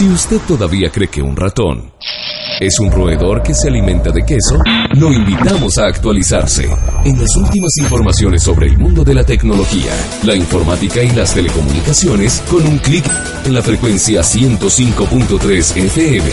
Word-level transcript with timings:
Si 0.00 0.08
usted 0.08 0.38
todavía 0.48 0.88
cree 0.90 1.08
que 1.08 1.20
un 1.20 1.36
ratón 1.36 1.92
es 2.58 2.80
un 2.80 2.90
roedor 2.90 3.42
que 3.42 3.52
se 3.52 3.68
alimenta 3.68 4.10
de 4.10 4.24
queso, 4.24 4.56
lo 4.94 5.12
invitamos 5.12 5.76
a 5.76 5.88
actualizarse 5.88 6.70
en 7.04 7.20
las 7.20 7.36
últimas 7.36 7.76
informaciones 7.76 8.42
sobre 8.42 8.68
el 8.68 8.78
mundo 8.78 9.04
de 9.04 9.12
la 9.12 9.24
tecnología, 9.24 9.92
la 10.22 10.34
informática 10.34 11.02
y 11.02 11.10
las 11.10 11.34
telecomunicaciones 11.34 12.42
con 12.50 12.66
un 12.66 12.78
clic 12.78 13.04
en 13.44 13.52
la 13.52 13.60
frecuencia 13.60 14.22
105.3 14.22 15.76
FM. 15.76 16.30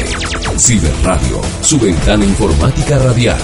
Ciberradio, 0.58 1.41
su 1.59 1.77
ventana 1.77 2.23
informática 2.23 2.97
radial. 2.99 3.41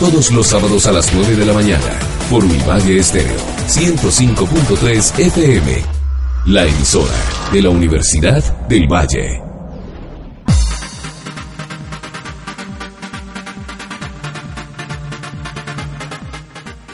Todos 0.00 0.32
los 0.32 0.48
sábados 0.48 0.84
a 0.88 0.92
las 0.92 1.14
9 1.14 1.36
de 1.36 1.46
la 1.46 1.52
mañana 1.52 1.96
por 2.28 2.44
Univalle 2.44 2.98
Estéreo 2.98 3.38
105.3 3.68 5.20
FM. 5.28 5.82
La 6.46 6.66
emisora 6.66 7.14
de 7.52 7.62
la 7.62 7.70
Universidad 7.70 8.42
del 8.66 8.88
Valle. 8.88 9.43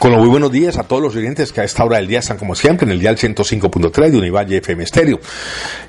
Con 0.01 0.13
los 0.13 0.19
muy 0.19 0.29
buenos 0.29 0.51
días 0.51 0.79
a 0.79 0.83
todos 0.83 0.99
los 0.99 1.15
oyentes 1.15 1.53
que 1.53 1.61
a 1.61 1.63
esta 1.63 1.85
hora 1.85 1.97
del 1.97 2.07
día 2.07 2.17
están 2.17 2.39
como 2.39 2.55
siempre 2.55 2.87
en 2.87 2.91
el 2.91 2.99
dial 2.99 3.17
105.3 3.17 4.09
de 4.09 4.17
Univalle 4.17 4.57
FM 4.57 4.83
Stereo. 4.83 5.19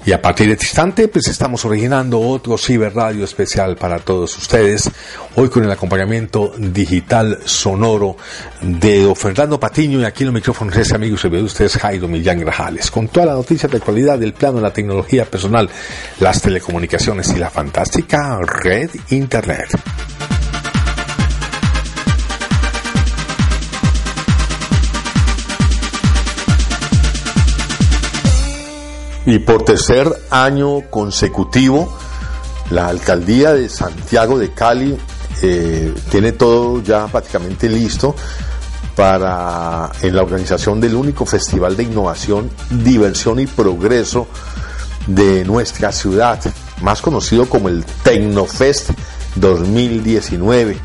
Y 0.05 0.13
a 0.13 0.21
partir 0.21 0.49
de 0.49 0.53
este 0.53 0.67
instante, 0.67 1.09
pues 1.09 1.29
estamos 1.29 1.65
originando 1.65 2.21
otro 2.21 2.59
ciberradio 2.59 3.25
especial 3.25 3.75
para 3.77 4.01
todos 4.01 4.37
ustedes. 4.37 4.91
Hoy 5.37 5.49
con 5.49 5.65
el 5.65 5.71
acompañamiento 5.71 6.53
digital 6.59 7.39
sonoro 7.47 8.19
de 8.61 9.11
Fernando 9.17 9.59
Patiño 9.59 9.99
y 10.03 10.05
aquí 10.05 10.25
en 10.25 10.27
los 10.27 10.35
micrófonos 10.35 10.77
ese 10.77 10.95
amigo 10.95 11.17
se 11.17 11.31
ve 11.31 11.43
ustedes 11.43 11.79
Jairo 11.79 12.07
Millán 12.07 12.39
Grajales. 12.39 12.91
Con 12.91 13.09
todas 13.09 13.29
las 13.29 13.37
noticias 13.37 13.73
de 13.73 13.79
actualidad 13.79 14.19
del 14.19 14.35
plano 14.35 14.57
de 14.57 14.63
la 14.65 14.75
tecnología 14.75 15.25
personal, 15.25 15.71
las 16.21 16.43
telecomunicaciones 16.43 17.33
y 17.35 17.39
la 17.39 17.49
fantástica 17.49 18.39
red 18.43 18.91
Internet. 19.09 19.71
Y 29.25 29.39
por 29.39 29.65
tercer 29.65 30.13
año 30.31 30.91
consecutivo, 30.91 31.93
la 32.71 32.89
alcaldía 32.89 33.55
de 33.55 33.69
Santiago 33.69 34.39
de 34.39 34.53
Cali 34.53 34.97
eh, 35.43 35.95
tiene 36.11 36.33
todo 36.33 36.83
ya 36.83 37.07
prácticamente 37.07 37.69
listo 37.69 38.15
para 38.97 39.91
en 40.03 40.17
la 40.17 40.23
organización 40.23 40.81
del 40.81 40.95
único 40.95 41.25
festival 41.25 41.77
de 41.77 41.85
innovación, 41.85 42.51
diversión 42.71 43.39
y 43.39 43.47
progreso 43.47 44.27
de 45.07 45.45
nuestra 45.45 45.93
ciudad, 45.93 46.41
más 46.83 47.01
conocido 47.01 47.49
como 47.49 47.69
el 47.69 47.85
Tecnofest 48.03 48.91
2019. 49.37 50.79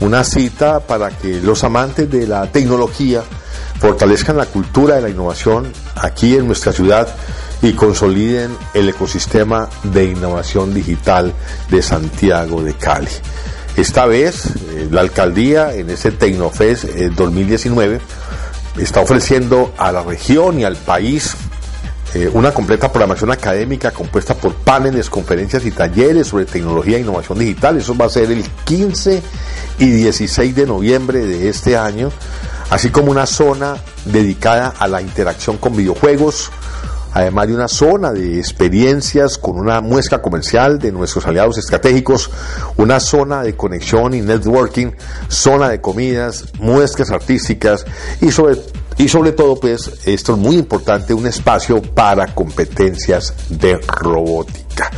Una 0.00 0.24
cita 0.24 0.80
para 0.80 1.10
que 1.10 1.40
los 1.40 1.62
amantes 1.64 2.10
de 2.10 2.26
la 2.26 2.50
tecnología 2.50 3.22
fortalezcan 3.78 4.36
la 4.36 4.46
cultura 4.46 4.96
de 4.96 5.02
la 5.02 5.10
innovación 5.10 5.72
aquí 5.96 6.36
en 6.36 6.46
nuestra 6.46 6.72
ciudad 6.72 7.08
y 7.62 7.72
consoliden 7.74 8.56
el 8.74 8.88
ecosistema 8.88 9.68
de 9.84 10.04
innovación 10.04 10.74
digital 10.74 11.32
de 11.70 11.80
Santiago 11.80 12.62
de 12.62 12.74
Cali. 12.74 13.08
Esta 13.76 14.04
vez, 14.04 14.46
eh, 14.46 14.88
la 14.90 15.00
alcaldía 15.00 15.72
en 15.74 15.88
este 15.88 16.10
Tecnofest 16.10 16.84
2019 16.84 17.96
eh, 17.96 18.00
está 18.78 19.00
ofreciendo 19.00 19.72
a 19.78 19.92
la 19.92 20.02
región 20.02 20.58
y 20.58 20.64
al 20.64 20.76
país 20.76 21.34
eh, 22.14 22.28
una 22.30 22.52
completa 22.52 22.92
programación 22.92 23.30
académica 23.30 23.90
compuesta 23.90 24.34
por 24.34 24.54
paneles, 24.54 25.08
conferencias 25.08 25.64
y 25.64 25.70
talleres 25.70 26.26
sobre 26.26 26.44
tecnología 26.44 26.98
e 26.98 27.00
innovación 27.00 27.38
digital. 27.38 27.78
Eso 27.78 27.96
va 27.96 28.04
a 28.04 28.10
ser 28.10 28.30
el 28.30 28.44
15 28.64 29.22
y 29.78 29.86
16 29.86 30.54
de 30.54 30.66
noviembre 30.66 31.20
de 31.20 31.48
este 31.48 31.78
año, 31.78 32.10
así 32.68 32.90
como 32.90 33.10
una 33.10 33.24
zona 33.24 33.76
dedicada 34.04 34.74
a 34.78 34.88
la 34.88 35.00
interacción 35.00 35.56
con 35.56 35.74
videojuegos, 35.74 36.50
además 37.12 37.48
de 37.48 37.54
una 37.54 37.68
zona 37.68 38.12
de 38.12 38.38
experiencias 38.38 39.38
con 39.38 39.58
una 39.58 39.80
muestra 39.80 40.20
comercial 40.20 40.78
de 40.78 40.92
nuestros 40.92 41.26
aliados 41.26 41.58
estratégicos, 41.58 42.30
una 42.76 43.00
zona 43.00 43.42
de 43.42 43.54
conexión 43.54 44.14
y 44.14 44.20
networking, 44.20 44.92
zona 45.28 45.68
de 45.68 45.80
comidas, 45.80 46.46
muestras 46.58 47.10
artísticas 47.10 47.84
y 48.20 48.30
sobre 48.30 48.58
y 48.98 49.08
sobre 49.08 49.32
todo, 49.32 49.56
pues, 49.56 50.06
esto 50.06 50.32
es 50.32 50.38
muy 50.38 50.56
importante, 50.56 51.14
un 51.14 51.26
espacio 51.26 51.80
para 51.80 52.34
competencias 52.34 53.34
de 53.48 53.78
robótica. 53.78 54.90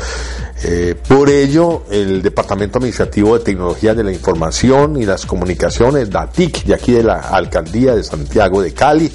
Eh, 0.67 0.95
por 1.09 1.29
ello, 1.29 1.83
el 1.91 2.23
Departamento 2.23 2.79
Administrativo 2.79 3.37
de 3.37 3.45
Tecnología 3.45 3.95
de 3.95 4.03
la 4.03 4.11
Información 4.11 4.97
y 4.97 5.05
las 5.05 5.27
Comunicaciones, 5.27 6.09
DATIC, 6.09 6.65
de 6.65 6.75
aquí 6.75 6.93
de 6.93 7.03
la 7.03 7.21
Alcaldía 7.21 7.95
de 7.95 8.03
Santiago 8.03 8.63
de 8.63 8.73
Cali, 8.73 9.13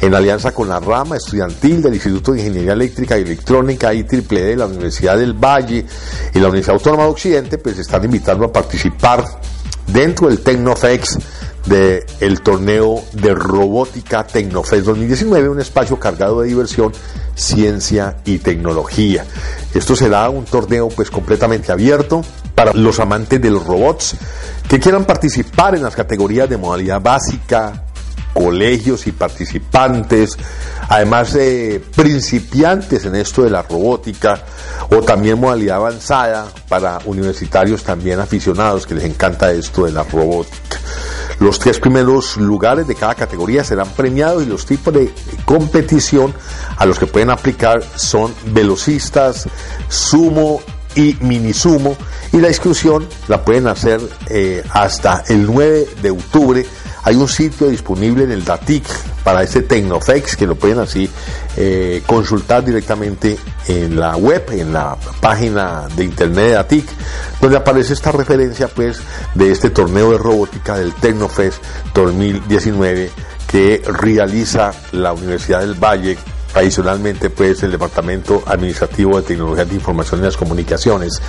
en 0.00 0.14
alianza 0.14 0.52
con 0.52 0.68
la 0.68 0.78
rama 0.78 1.16
estudiantil 1.16 1.82
del 1.82 1.94
Instituto 1.94 2.30
de 2.30 2.38
Ingeniería 2.38 2.74
Eléctrica 2.74 3.18
y 3.18 3.22
Electrónica 3.22 3.92
IEEE 3.92 4.22
de 4.30 4.56
la 4.56 4.66
Universidad 4.66 5.18
del 5.18 5.32
Valle 5.32 5.84
y 6.32 6.38
la 6.38 6.46
Universidad 6.46 6.76
Autónoma 6.76 7.02
de 7.04 7.10
Occidente, 7.10 7.58
pues 7.58 7.76
están 7.76 8.04
invitando 8.04 8.44
a 8.44 8.52
participar 8.52 9.24
dentro 9.88 10.28
del 10.28 10.40
Tecnofex 10.40 11.18
del 11.66 12.04
el 12.20 12.40
torneo 12.40 13.02
de 13.12 13.34
robótica 13.34 14.26
Tecnofest 14.26 14.86
2019, 14.86 15.48
un 15.48 15.60
espacio 15.60 15.98
cargado 15.98 16.40
de 16.40 16.48
diversión, 16.48 16.92
ciencia 17.34 18.16
y 18.24 18.38
tecnología. 18.38 19.24
Esto 19.74 19.96
será 19.96 20.28
un 20.28 20.44
torneo 20.44 20.88
pues 20.88 21.10
completamente 21.10 21.72
abierto 21.72 22.22
para 22.54 22.72
los 22.72 23.00
amantes 23.00 23.40
de 23.40 23.50
los 23.50 23.64
robots 23.64 24.16
que 24.68 24.78
quieran 24.78 25.04
participar 25.04 25.74
en 25.74 25.82
las 25.82 25.96
categorías 25.96 26.48
de 26.48 26.56
modalidad 26.56 27.00
básica, 27.00 27.84
colegios 28.34 29.06
y 29.06 29.12
participantes, 29.12 30.36
además 30.88 31.32
de 31.32 31.82
principiantes 31.94 33.04
en 33.04 33.14
esto 33.14 33.42
de 33.42 33.50
la 33.50 33.62
robótica 33.62 34.42
o 34.90 35.02
también 35.02 35.40
modalidad 35.40 35.76
avanzada 35.76 36.46
para 36.68 36.98
universitarios 37.06 37.82
también 37.84 38.20
aficionados 38.20 38.86
que 38.86 38.94
les 38.94 39.04
encanta 39.04 39.52
esto 39.52 39.86
de 39.86 39.92
la 39.92 40.02
robótica. 40.02 40.78
Los 41.40 41.58
tres 41.58 41.78
primeros 41.78 42.36
lugares 42.36 42.86
de 42.86 42.94
cada 42.94 43.14
categoría 43.14 43.64
serán 43.64 43.88
premiados 43.90 44.42
y 44.42 44.46
los 44.46 44.66
tipos 44.66 44.94
de 44.94 45.12
competición 45.44 46.34
a 46.76 46.86
los 46.86 46.98
que 46.98 47.06
pueden 47.06 47.30
aplicar 47.30 47.82
son 47.96 48.34
velocistas, 48.46 49.48
sumo 49.88 50.60
y 50.96 51.16
mini 51.20 51.52
sumo 51.52 51.96
y 52.32 52.38
la 52.38 52.48
inscripción 52.48 53.06
la 53.28 53.44
pueden 53.44 53.66
hacer 53.66 54.00
eh, 54.28 54.62
hasta 54.70 55.24
el 55.28 55.46
9 55.46 55.88
de 56.02 56.10
octubre 56.10 56.66
hay 57.04 57.16
un 57.16 57.28
sitio 57.28 57.68
disponible 57.68 58.24
en 58.24 58.32
el 58.32 58.44
DATIC 58.44 58.84
para 59.22 59.42
este 59.42 59.62
Tecnofex 59.62 60.36
que 60.36 60.46
lo 60.46 60.56
pueden 60.56 60.78
así 60.78 61.08
eh, 61.56 62.02
consultar 62.06 62.64
directamente 62.64 63.36
en 63.68 63.98
la 63.98 64.16
web, 64.16 64.44
en 64.50 64.72
la 64.72 64.96
página 65.20 65.86
de 65.94 66.04
internet 66.04 66.46
de 66.46 66.52
DATIC, 66.52 66.86
donde 67.40 67.56
aparece 67.58 67.92
esta 67.92 68.10
referencia 68.10 68.68
pues 68.68 69.00
de 69.34 69.52
este 69.52 69.70
torneo 69.70 70.12
de 70.12 70.18
robótica 70.18 70.78
del 70.78 70.94
Tecnofest 70.94 71.62
2019 71.94 73.10
que 73.46 73.82
realiza 73.86 74.72
la 74.92 75.12
Universidad 75.12 75.60
del 75.60 75.74
Valle 75.74 76.16
Adicionalmente, 76.54 77.30
pues 77.30 77.64
el 77.64 77.72
Departamento 77.72 78.44
Administrativo 78.46 79.20
de 79.20 79.26
Tecnología 79.26 79.64
de 79.64 79.74
Información 79.74 80.20
y 80.20 80.24
las 80.24 80.36
Comunicaciones, 80.36 81.20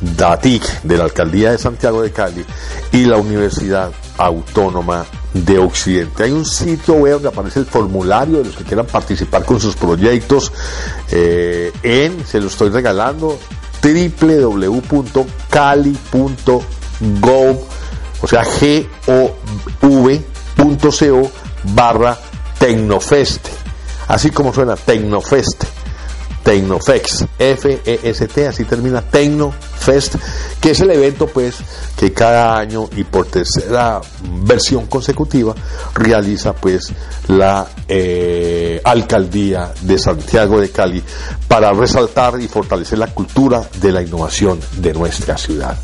DATIC, 0.00 0.82
de 0.82 0.96
la 0.96 1.04
Alcaldía 1.04 1.52
de 1.52 1.58
Santiago 1.58 2.02
de 2.02 2.10
Cali, 2.10 2.44
y 2.90 3.04
la 3.04 3.16
Universidad 3.16 3.92
Autónoma 4.18 5.06
de 5.34 5.58
Occidente. 5.58 6.24
Hay 6.24 6.32
un 6.32 6.44
sitio 6.44 6.94
web 6.94 7.14
donde 7.14 7.28
aparece 7.28 7.60
el 7.60 7.66
formulario 7.66 8.38
de 8.38 8.44
los 8.44 8.56
que 8.56 8.64
quieran 8.64 8.86
participar 8.86 9.44
con 9.44 9.60
sus 9.60 9.74
proyectos 9.76 10.52
eh, 11.10 11.72
en, 11.82 12.24
se 12.26 12.40
lo 12.40 12.48
estoy 12.48 12.70
regalando, 12.70 13.38
www.cali.gov, 13.82 15.02
o 18.20 18.28
sea, 18.28 18.44
gov.co 19.80 21.30
barra 21.74 22.18
Tecnofest, 22.58 23.48
así 24.08 24.30
como 24.30 24.52
suena 24.52 24.76
Tecnofest 24.76 25.81
Tecnofest, 26.42 27.22
F-E-S-T, 27.38 28.46
así 28.46 28.64
termina 28.64 29.02
Tecnofest, 29.02 30.16
que 30.60 30.70
es 30.70 30.80
el 30.80 30.90
evento 30.90 31.26
pues 31.26 31.56
que 31.96 32.12
cada 32.12 32.58
año 32.58 32.88
y 32.96 33.04
por 33.04 33.26
tercera 33.26 34.00
versión 34.42 34.86
consecutiva 34.86 35.54
realiza 35.94 36.52
pues 36.52 36.92
la 37.28 37.66
eh, 37.88 38.80
alcaldía 38.84 39.72
de 39.82 39.98
Santiago 39.98 40.60
de 40.60 40.70
Cali 40.70 41.02
para 41.48 41.72
resaltar 41.72 42.40
y 42.40 42.48
fortalecer 42.48 42.98
la 42.98 43.08
cultura 43.08 43.62
de 43.80 43.92
la 43.92 44.02
innovación 44.02 44.60
de 44.78 44.92
nuestra 44.92 45.36
ciudad. 45.36 45.76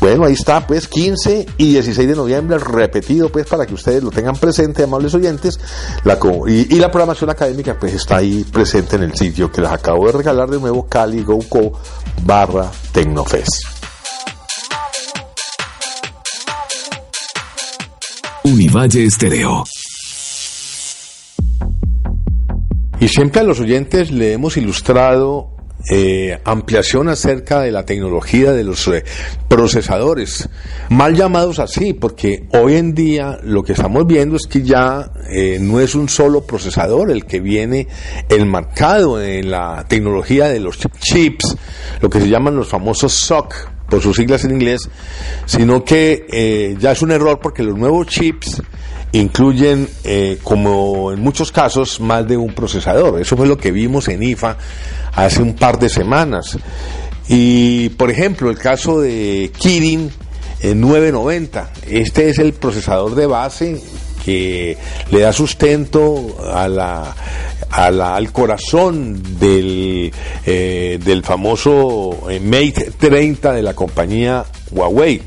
Bueno, 0.00 0.24
ahí 0.24 0.34
está, 0.34 0.64
pues 0.64 0.86
15 0.86 1.46
y 1.58 1.72
16 1.72 2.08
de 2.08 2.14
noviembre, 2.14 2.58
repetido, 2.58 3.30
pues 3.30 3.46
para 3.46 3.66
que 3.66 3.74
ustedes 3.74 4.02
lo 4.02 4.10
tengan 4.10 4.36
presente, 4.36 4.84
amables 4.84 5.12
oyentes. 5.14 5.58
La, 6.04 6.18
y, 6.46 6.76
la 6.76 6.90
programación 6.90 7.30
académica, 7.30 7.76
pues 7.78 7.94
está 7.94 8.18
ahí 8.18 8.44
presente 8.44 8.96
en 8.96 9.02
el 9.02 9.14
sitio 9.14 9.50
que 9.50 9.60
les 9.60 9.70
acabo 9.70 10.06
de 10.06 10.12
regalar 10.12 10.48
de 10.48 10.60
nuevo, 10.60 10.86
Cali 10.86 11.24
barra 12.24 12.70
Tecnofest. 12.92 13.78
Univalle 18.44 19.04
Estéreo. 19.04 19.64
Y 23.00 23.08
siempre 23.08 23.40
a 23.40 23.44
los 23.44 23.60
oyentes 23.60 24.10
le 24.10 24.32
hemos 24.32 24.56
ilustrado 24.56 25.57
eh, 25.90 26.40
ampliación 26.44 27.08
acerca 27.08 27.60
de 27.60 27.70
la 27.70 27.84
tecnología 27.84 28.52
de 28.52 28.64
los 28.64 28.88
eh, 28.88 29.04
procesadores, 29.46 30.48
mal 30.90 31.14
llamados 31.14 31.60
así, 31.60 31.94
porque 31.94 32.48
hoy 32.52 32.74
en 32.74 32.94
día 32.94 33.38
lo 33.44 33.62
que 33.62 33.72
estamos 33.72 34.04
viendo 34.06 34.36
es 34.36 34.46
que 34.48 34.62
ya 34.62 35.12
eh, 35.30 35.58
no 35.60 35.80
es 35.80 35.94
un 35.94 36.08
solo 36.08 36.42
procesador 36.42 37.12
el 37.12 37.24
que 37.24 37.40
viene 37.40 37.86
enmarcado 38.28 39.22
en 39.22 39.52
la 39.52 39.86
tecnología 39.88 40.48
de 40.48 40.60
los 40.60 40.78
chips, 40.78 41.56
lo 42.00 42.10
que 42.10 42.20
se 42.20 42.28
llaman 42.28 42.56
los 42.56 42.68
famosos 42.68 43.12
SOC, 43.12 43.54
por 43.88 44.02
sus 44.02 44.16
siglas 44.16 44.44
en 44.44 44.50
inglés, 44.50 44.80
sino 45.46 45.82
que 45.82 46.76
ya 46.78 46.92
es 46.92 47.00
un 47.00 47.10
error 47.10 47.38
porque 47.40 47.62
los 47.62 47.78
nuevos 47.78 48.08
chips 48.08 48.60
incluyen, 49.12 49.88
como 50.42 51.12
en 51.12 51.20
muchos 51.20 51.52
casos, 51.52 52.00
más 52.00 52.26
de 52.26 52.36
un 52.36 52.52
procesador. 52.52 53.20
Eso 53.20 53.36
fue 53.36 53.46
lo 53.46 53.56
que 53.56 53.70
vimos 53.70 54.08
en 54.08 54.22
IFA 54.22 54.56
hace 55.14 55.42
un 55.42 55.54
par 55.54 55.78
de 55.78 55.88
semanas. 55.88 56.58
Y, 57.28 57.90
por 57.90 58.10
ejemplo, 58.10 58.50
el 58.50 58.58
caso 58.58 59.00
de 59.00 59.52
Kirin 59.58 60.10
990. 60.62 61.70
Este 61.88 62.30
es 62.30 62.38
el 62.38 62.52
procesador 62.52 63.14
de 63.14 63.26
base 63.26 63.80
que 64.28 64.76
le 65.10 65.20
da 65.20 65.32
sustento 65.32 66.36
a 66.52 66.68
la, 66.68 67.16
al 67.70 68.30
corazón 68.30 69.22
del, 69.40 70.12
eh, 70.44 70.98
del 71.02 71.24
famoso 71.24 72.28
eh, 72.28 72.38
Mate 72.38 72.92
30 72.98 73.54
de 73.54 73.62
la 73.62 73.72
compañía 73.72 74.44
Huawei. 74.70 75.22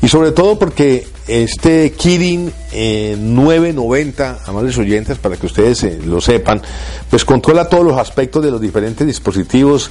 Y 0.00 0.06
sobre 0.06 0.30
todo 0.30 0.60
porque 0.60 1.08
este 1.26 1.90
Kirin 1.90 2.52
990, 2.72 4.30
eh, 4.30 4.36
amables 4.46 4.78
oyentes, 4.78 5.18
para 5.18 5.36
que 5.36 5.46
ustedes 5.46 5.82
eh, 5.82 5.98
lo 6.06 6.20
sepan, 6.20 6.62
pues 7.10 7.24
controla 7.24 7.68
todos 7.68 7.84
los 7.84 7.98
aspectos 7.98 8.44
de 8.44 8.52
los 8.52 8.60
diferentes 8.60 9.04
dispositivos 9.04 9.90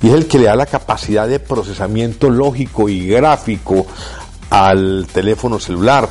y 0.00 0.08
es 0.08 0.14
el 0.14 0.26
que 0.26 0.38
le 0.38 0.44
da 0.44 0.54
la 0.54 0.66
capacidad 0.66 1.26
de 1.26 1.40
procesamiento 1.40 2.30
lógico 2.30 2.88
y 2.88 3.08
gráfico 3.08 3.86
al 4.50 5.06
teléfono 5.12 5.58
celular. 5.58 6.08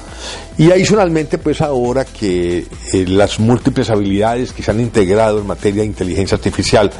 Y 0.58 0.72
adicionalmente, 0.72 1.38
pues 1.38 1.62
ahora 1.62 2.06
que 2.06 2.66
eh, 2.94 3.06
las 3.08 3.40
múltiples 3.40 3.90
habilidades 3.90 4.54
que 4.54 4.64
se 4.64 4.72
han 4.72 4.80
integrado 4.80 5.40
en 5.40 5.48
materia 5.48 5.82
de 5.82 5.88
inteligencia 5.88 6.36
artificial 6.36 6.92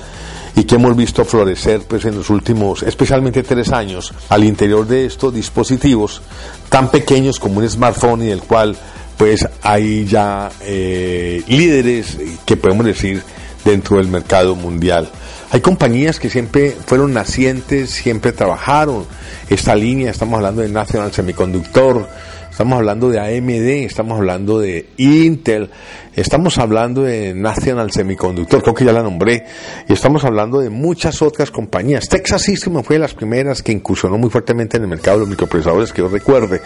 y 0.56 0.64
que 0.64 0.76
hemos 0.76 0.96
visto 0.96 1.26
florecer 1.26 1.82
pues 1.82 2.06
en 2.06 2.16
los 2.16 2.30
últimos, 2.30 2.84
especialmente 2.84 3.44
tres 3.44 3.72
años, 3.72 4.14
al 4.30 4.44
interior 4.44 4.88
de 4.88 5.06
estos 5.06 5.34
dispositivos 5.34 6.22
tan 6.70 6.90
pequeños 6.90 7.40
como 7.40 7.60
un 7.60 7.70
smartphone 7.70 8.24
y 8.24 8.28
del 8.28 8.42
cual 8.42 8.76
pues 9.18 9.48
hay 9.62 10.06
ya 10.06 10.52
eh, 10.62 11.42
líderes 11.48 12.18
que 12.46 12.58
podemos 12.58 12.86
decir 12.86 13.22
dentro 13.64 13.98
del 13.98 14.08
mercado 14.08 14.56
mundial. 14.56 15.10
Hay 15.52 15.62
compañías 15.62 16.20
que 16.20 16.30
siempre 16.30 16.72
fueron 16.86 17.14
nacientes, 17.14 17.90
siempre 17.90 18.32
trabajaron 18.32 19.06
esta 19.50 19.76
línea, 19.76 20.12
estamos 20.12 20.38
hablando 20.38 20.62
de 20.62 20.70
National 20.70 21.12
Semiconductor, 21.14 22.08
Estamos 22.56 22.78
hablando 22.78 23.10
de 23.10 23.20
AMD, 23.20 23.84
estamos 23.84 24.18
hablando 24.18 24.60
de 24.60 24.88
Intel, 24.96 25.70
estamos 26.16 26.58
hablando 26.58 27.02
de 27.02 27.34
National 27.34 27.92
Semiconductor, 27.92 28.62
creo 28.64 28.74
que 28.74 28.86
ya 28.86 28.94
la 28.94 29.04
nombré, 29.04 29.44
y 29.90 29.92
estamos 29.92 30.24
hablando 30.24 30.62
de 30.62 30.70
muchas 30.70 31.22
otras 31.22 31.52
compañías. 31.52 32.08
Texas 32.08 32.44
System 32.44 32.82
fue 32.82 32.96
de 32.96 33.02
las 33.02 33.14
primeras 33.14 33.62
que 33.62 33.74
incursionó 33.74 34.18
muy 34.18 34.30
fuertemente 34.30 34.78
en 34.78 34.84
el 34.84 34.90
mercado 34.90 35.18
de 35.18 35.20
los 35.24 35.30
microprocesadores 35.32 35.92
que 35.92 36.02
yo 36.02 36.08
recuerde. 36.08 36.62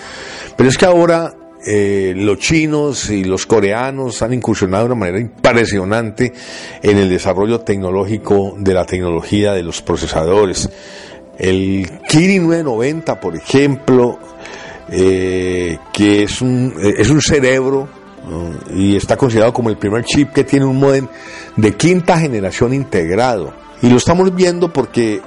Pero 0.56 0.70
es 0.70 0.78
que 0.78 0.86
ahora 0.86 1.34
eh, 1.66 2.14
los 2.16 2.40
chinos 2.40 3.10
y 3.10 3.26
los 3.26 3.46
coreanos 3.46 4.22
han 4.22 4.34
incursionado 4.34 4.86
de 4.86 4.94
una 4.94 5.00
manera 5.00 5.20
impresionante 5.20 6.32
en 6.82 6.98
el 6.98 7.10
desarrollo 7.10 7.60
tecnológico 7.60 8.56
de 8.58 8.74
la 8.74 8.86
tecnología 8.86 9.52
de 9.52 9.64
los 9.64 9.82
procesadores. 9.82 10.70
El 11.38 11.90
Kirin 12.08 12.44
990, 12.44 13.20
por 13.20 13.36
ejemplo, 13.36 14.20
eh, 14.90 15.78
que 15.92 16.24
es 16.24 16.42
un, 16.42 16.74
eh, 16.82 16.94
es 16.98 17.10
un 17.10 17.22
cerebro 17.22 17.90
y 18.74 18.96
está 18.96 19.18
considerado 19.18 19.54
como 19.54 19.70
el 19.70 19.78
primer 19.78 20.04
chip 20.04 20.32
que 20.32 20.44
tiene 20.44 20.66
un 20.66 20.78
modem 20.78 21.08
de 21.58 21.74
quinta 21.76 22.20
generación 22.20 22.74
integrado. 22.74 23.54
Y 23.82 23.90
lo 23.90 23.98
estamos 23.98 24.36
viendo 24.36 24.72
porque 24.72 25.22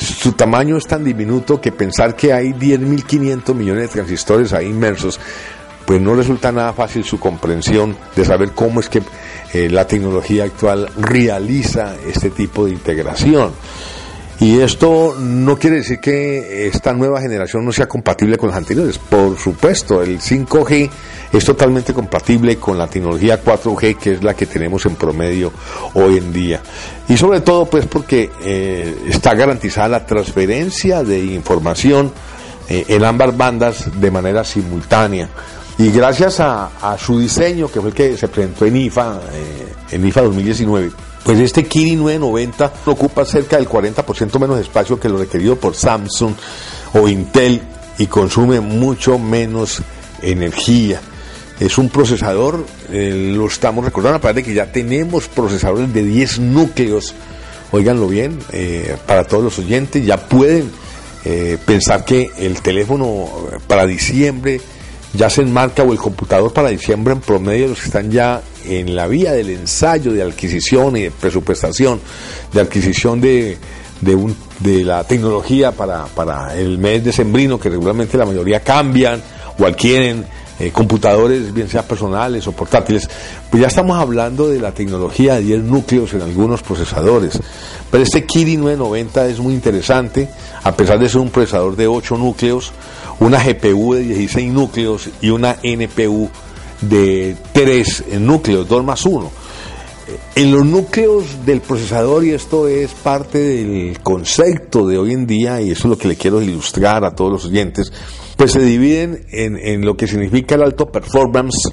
su 0.00 0.32
tamaño 0.32 0.78
es 0.78 0.86
tan 0.86 1.04
diminuto 1.04 1.60
que 1.60 1.72
pensar 1.72 2.16
que 2.16 2.32
hay 2.32 2.52
10.500 2.52 3.54
millones 3.54 3.82
de 3.82 3.88
transistores 3.88 4.54
ahí 4.54 4.66
inmersos, 4.66 5.20
pues 5.88 6.02
no 6.02 6.14
resulta 6.14 6.52
nada 6.52 6.74
fácil 6.74 7.02
su 7.02 7.18
comprensión 7.18 7.96
de 8.14 8.22
saber 8.22 8.52
cómo 8.52 8.80
es 8.80 8.90
que 8.90 9.00
la 9.70 9.86
tecnología 9.86 10.44
actual 10.44 10.90
realiza 10.98 11.96
este 12.06 12.28
tipo 12.28 12.66
de 12.66 12.72
integración. 12.72 13.52
Y 14.38 14.60
esto 14.60 15.16
no 15.18 15.58
quiere 15.58 15.76
decir 15.76 15.98
que 15.98 16.66
esta 16.66 16.92
nueva 16.92 17.22
generación 17.22 17.64
no 17.64 17.72
sea 17.72 17.88
compatible 17.88 18.36
con 18.36 18.50
las 18.50 18.58
anteriores. 18.58 18.98
Por 18.98 19.38
supuesto, 19.38 20.02
el 20.02 20.20
5G 20.20 20.90
es 21.32 21.44
totalmente 21.46 21.94
compatible 21.94 22.56
con 22.56 22.76
la 22.76 22.86
tecnología 22.86 23.42
4G, 23.42 23.96
que 23.96 24.12
es 24.12 24.22
la 24.22 24.34
que 24.34 24.44
tenemos 24.44 24.84
en 24.84 24.94
promedio 24.94 25.52
hoy 25.94 26.18
en 26.18 26.34
día. 26.34 26.60
Y 27.08 27.16
sobre 27.16 27.40
todo, 27.40 27.64
pues 27.64 27.86
porque 27.86 28.30
eh, 28.42 28.94
está 29.08 29.34
garantizada 29.34 29.88
la 29.88 30.04
transferencia 30.04 31.02
de 31.02 31.18
información 31.24 32.12
eh, 32.68 32.84
en 32.88 33.04
ambas 33.04 33.34
bandas 33.34 34.00
de 34.00 34.10
manera 34.10 34.44
simultánea. 34.44 35.30
Y 35.78 35.92
gracias 35.92 36.40
a, 36.40 36.96
su 36.98 37.20
diseño, 37.20 37.70
que 37.70 37.80
fue 37.80 37.90
el 37.90 37.94
que 37.94 38.16
se 38.16 38.26
presentó 38.26 38.66
en 38.66 38.76
IFA, 38.76 39.20
eh, 39.32 39.74
en 39.92 40.04
IFA 40.08 40.22
2019, 40.22 40.90
pues 41.22 41.38
este 41.38 41.66
Kiri 41.66 41.94
990 41.94 42.72
ocupa 42.86 43.24
cerca 43.24 43.58
del 43.58 43.68
40% 43.68 44.40
menos 44.40 44.58
espacio 44.58 44.98
que 44.98 45.08
lo 45.08 45.18
requerido 45.18 45.54
por 45.54 45.76
Samsung 45.76 46.34
o 46.94 47.06
Intel 47.06 47.62
y 47.96 48.06
consume 48.08 48.58
mucho 48.58 49.20
menos 49.20 49.80
energía. 50.20 51.00
Es 51.60 51.78
un 51.78 51.90
procesador, 51.90 52.66
eh, 52.90 53.32
lo 53.36 53.46
estamos 53.46 53.84
recordando, 53.84 54.16
aparte 54.16 54.40
de 54.40 54.46
que 54.46 54.54
ya 54.54 54.72
tenemos 54.72 55.28
procesadores 55.28 55.94
de 55.94 56.02
10 56.02 56.40
núcleos, 56.40 57.14
oiganlo 57.70 58.08
bien, 58.08 58.36
eh, 58.52 58.96
para 59.06 59.22
todos 59.22 59.44
los 59.44 59.58
oyentes, 59.60 60.04
ya 60.04 60.16
pueden 60.16 60.72
pensar 61.66 62.06
que 62.06 62.30
el 62.38 62.62
teléfono 62.62 63.28
para 63.66 63.84
diciembre 63.84 64.62
ya 65.14 65.30
se 65.30 65.42
enmarca 65.42 65.82
o 65.82 65.92
el 65.92 65.98
computador 65.98 66.52
para 66.52 66.68
diciembre 66.68 67.14
en 67.14 67.20
promedio 67.20 67.68
los 67.68 67.80
que 67.80 67.86
están 67.86 68.10
ya 68.10 68.42
en 68.64 68.94
la 68.94 69.06
vía 69.06 69.32
del 69.32 69.50
ensayo 69.50 70.12
de 70.12 70.22
adquisición 70.22 70.96
y 70.96 71.02
de 71.02 71.10
presupuestación, 71.10 72.00
de 72.52 72.60
adquisición 72.60 73.20
de, 73.20 73.56
de, 74.00 74.14
un, 74.14 74.36
de 74.60 74.84
la 74.84 75.04
tecnología 75.04 75.72
para, 75.72 76.06
para 76.06 76.56
el 76.56 76.78
mes 76.78 77.04
de 77.04 77.12
sembrino, 77.12 77.58
que 77.58 77.70
regularmente 77.70 78.18
la 78.18 78.26
mayoría 78.26 78.60
cambian 78.60 79.22
o 79.58 79.64
adquieren 79.66 80.26
eh, 80.58 80.70
computadores, 80.72 81.52
bien 81.54 81.68
sea 81.68 81.86
personales 81.86 82.46
o 82.46 82.52
portátiles, 82.52 83.08
pues 83.50 83.60
ya 83.60 83.68
estamos 83.68 83.98
hablando 83.98 84.48
de 84.48 84.60
la 84.60 84.72
tecnología 84.72 85.34
de 85.36 85.42
10 85.42 85.62
núcleos 85.62 86.12
en 86.14 86.22
algunos 86.22 86.62
procesadores. 86.62 87.38
Pero 87.90 88.02
este 88.02 88.24
Kiri 88.24 88.56
990 88.56 89.26
es 89.28 89.38
muy 89.38 89.54
interesante, 89.54 90.28
a 90.62 90.72
pesar 90.74 90.98
de 90.98 91.08
ser 91.08 91.20
un 91.20 91.30
procesador 91.30 91.76
de 91.76 91.86
8 91.86 92.16
núcleos, 92.16 92.72
una 93.20 93.42
GPU 93.42 93.94
de 93.94 94.02
16 94.02 94.52
núcleos 94.52 95.08
y 95.20 95.30
una 95.30 95.56
NPU 95.62 96.28
de 96.80 97.36
3 97.52 98.04
núcleos, 98.20 98.68
2 98.68 98.84
más 98.84 99.04
1. 99.04 99.30
En 100.34 100.52
los 100.52 100.64
núcleos 100.64 101.44
del 101.44 101.60
procesador, 101.60 102.24
y 102.24 102.30
esto 102.30 102.66
es 102.66 102.92
parte 102.92 103.38
del 103.38 104.00
concepto 104.00 104.86
de 104.86 104.96
hoy 104.96 105.12
en 105.12 105.26
día, 105.26 105.60
y 105.60 105.70
eso 105.70 105.82
es 105.82 105.90
lo 105.90 105.98
que 105.98 106.08
le 106.08 106.16
quiero 106.16 106.40
ilustrar 106.40 107.04
a 107.04 107.14
todos 107.14 107.30
los 107.30 107.44
oyentes, 107.44 107.92
pues 108.38 108.52
se 108.52 108.60
dividen 108.60 109.26
en, 109.32 109.84
lo 109.84 109.96
que 109.96 110.06
significa 110.06 110.54
el 110.54 110.62
alto 110.62 110.86
performance, 110.92 111.72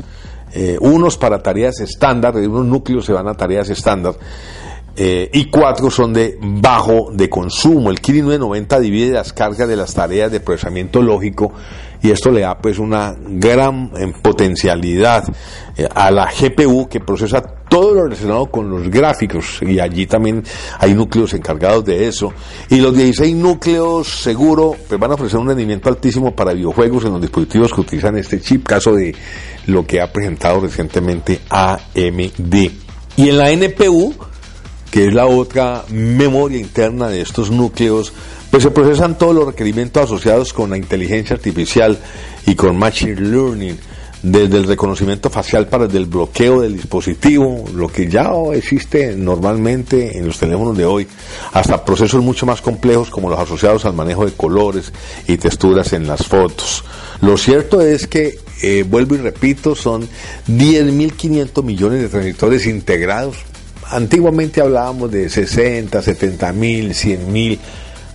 eh, 0.51 0.77
unos 0.81 1.15
para 1.15 1.37
tareas 1.37 1.79
estándar, 1.79 2.35
unos 2.35 2.65
núcleos 2.65 3.05
se 3.05 3.13
van 3.13 3.27
a 3.27 3.35
tareas 3.35 3.69
estándar, 3.69 4.15
eh, 4.95 5.29
y 5.31 5.51
cuatro 5.51 5.91
son 5.91 6.11
de 6.11 6.39
bajo 6.41 7.11
de 7.13 7.29
consumo. 7.29 7.91
El 7.91 8.01
Kirin 8.01 8.25
990 8.25 8.79
divide 8.79 9.11
las 9.11 9.31
cargas 9.31 9.67
de 9.67 9.75
las 9.75 9.93
tareas 9.93 10.31
de 10.31 10.39
procesamiento 10.39 11.03
lógico 11.03 11.53
y 12.01 12.09
esto 12.09 12.31
le 12.31 12.41
da 12.41 12.57
pues 12.57 12.79
una 12.79 13.15
gran 13.15 13.91
eh, 13.95 14.11
potencialidad 14.23 15.23
a 15.93 16.09
la 16.09 16.31
GPU 16.31 16.87
que 16.89 16.99
procesa 16.99 17.43
todo 17.75 17.93
lo 17.93 18.03
relacionado 18.03 18.45
con 18.45 18.69
los 18.69 18.89
gráficos 18.89 19.59
y 19.61 19.81
allí 19.81 20.07
también 20.07 20.41
hay 20.79 20.93
núcleos 20.93 21.33
encargados 21.33 21.83
de 21.83 22.07
eso. 22.07 22.31
Y 22.69 22.77
los 22.77 22.95
16 22.95 23.35
núcleos 23.35 24.07
seguro 24.07 24.77
pues 24.87 24.97
van 24.97 25.11
a 25.11 25.15
ofrecer 25.15 25.37
un 25.41 25.49
rendimiento 25.49 25.89
altísimo 25.89 26.33
para 26.33 26.53
videojuegos 26.53 27.03
en 27.03 27.11
los 27.11 27.21
dispositivos 27.21 27.73
que 27.73 27.81
utilizan 27.81 28.17
este 28.17 28.39
chip 28.39 28.65
caso 28.65 28.93
de 28.93 29.13
lo 29.67 29.85
que 29.85 29.99
ha 29.99 30.09
presentado 30.09 30.61
recientemente 30.61 31.41
AMD 31.49 32.55
y 33.17 33.29
en 33.29 33.37
la 33.37 33.51
NPU 33.51 34.15
que 34.89 35.07
es 35.07 35.13
la 35.13 35.25
otra 35.25 35.83
memoria 35.89 36.57
interna 36.57 37.09
de 37.09 37.19
estos 37.19 37.51
núcleos, 37.51 38.13
pues 38.49 38.63
se 38.63 38.71
procesan 38.71 39.17
todos 39.17 39.35
los 39.35 39.47
requerimientos 39.47 40.05
asociados 40.05 40.53
con 40.53 40.69
la 40.69 40.77
inteligencia 40.77 41.35
artificial 41.35 41.99
y 42.45 42.55
con 42.55 42.77
machine 42.77 43.19
learning, 43.19 43.77
desde 44.25 44.57
el 44.57 44.63
reconocimiento 44.63 45.29
facial 45.29 45.67
para 45.67 45.85
el 45.85 46.05
bloqueo 46.07 46.61
del 46.61 46.73
dispositivo, 46.73 47.63
lo 47.75 47.87
que 47.87 48.07
ya 48.07 48.31
existe 48.53 49.15
normalmente 49.15 50.17
en 50.17 50.25
los 50.25 50.39
teléfonos 50.39 50.75
de 50.75 50.83
hoy, 50.83 51.07
hasta 51.53 51.85
procesos 51.85 52.23
mucho 52.23 52.47
más 52.47 52.59
complejos 52.59 53.11
como 53.11 53.29
los 53.29 53.39
asociados 53.39 53.85
al 53.85 53.93
manejo 53.93 54.25
de 54.25 54.31
colores 54.31 54.91
y 55.27 55.37
texturas 55.37 55.93
en 55.93 56.07
las 56.07 56.25
fotos. 56.25 56.83
Lo 57.21 57.37
cierto 57.37 57.81
es 57.81 58.07
que, 58.07 58.39
eh, 58.63 58.83
vuelvo 58.87 59.13
y 59.13 59.19
repito, 59.19 59.75
son 59.75 60.07
10.500 60.47 61.63
millones 61.63 62.01
de 62.01 62.09
transistores 62.09 62.65
integrados 62.65 63.37
antiguamente 63.91 64.61
hablábamos 64.61 65.11
de 65.11 65.29
60, 65.29 66.01
70 66.01 66.51
mil, 66.53 66.95
100 66.95 67.31
mil. 67.31 67.59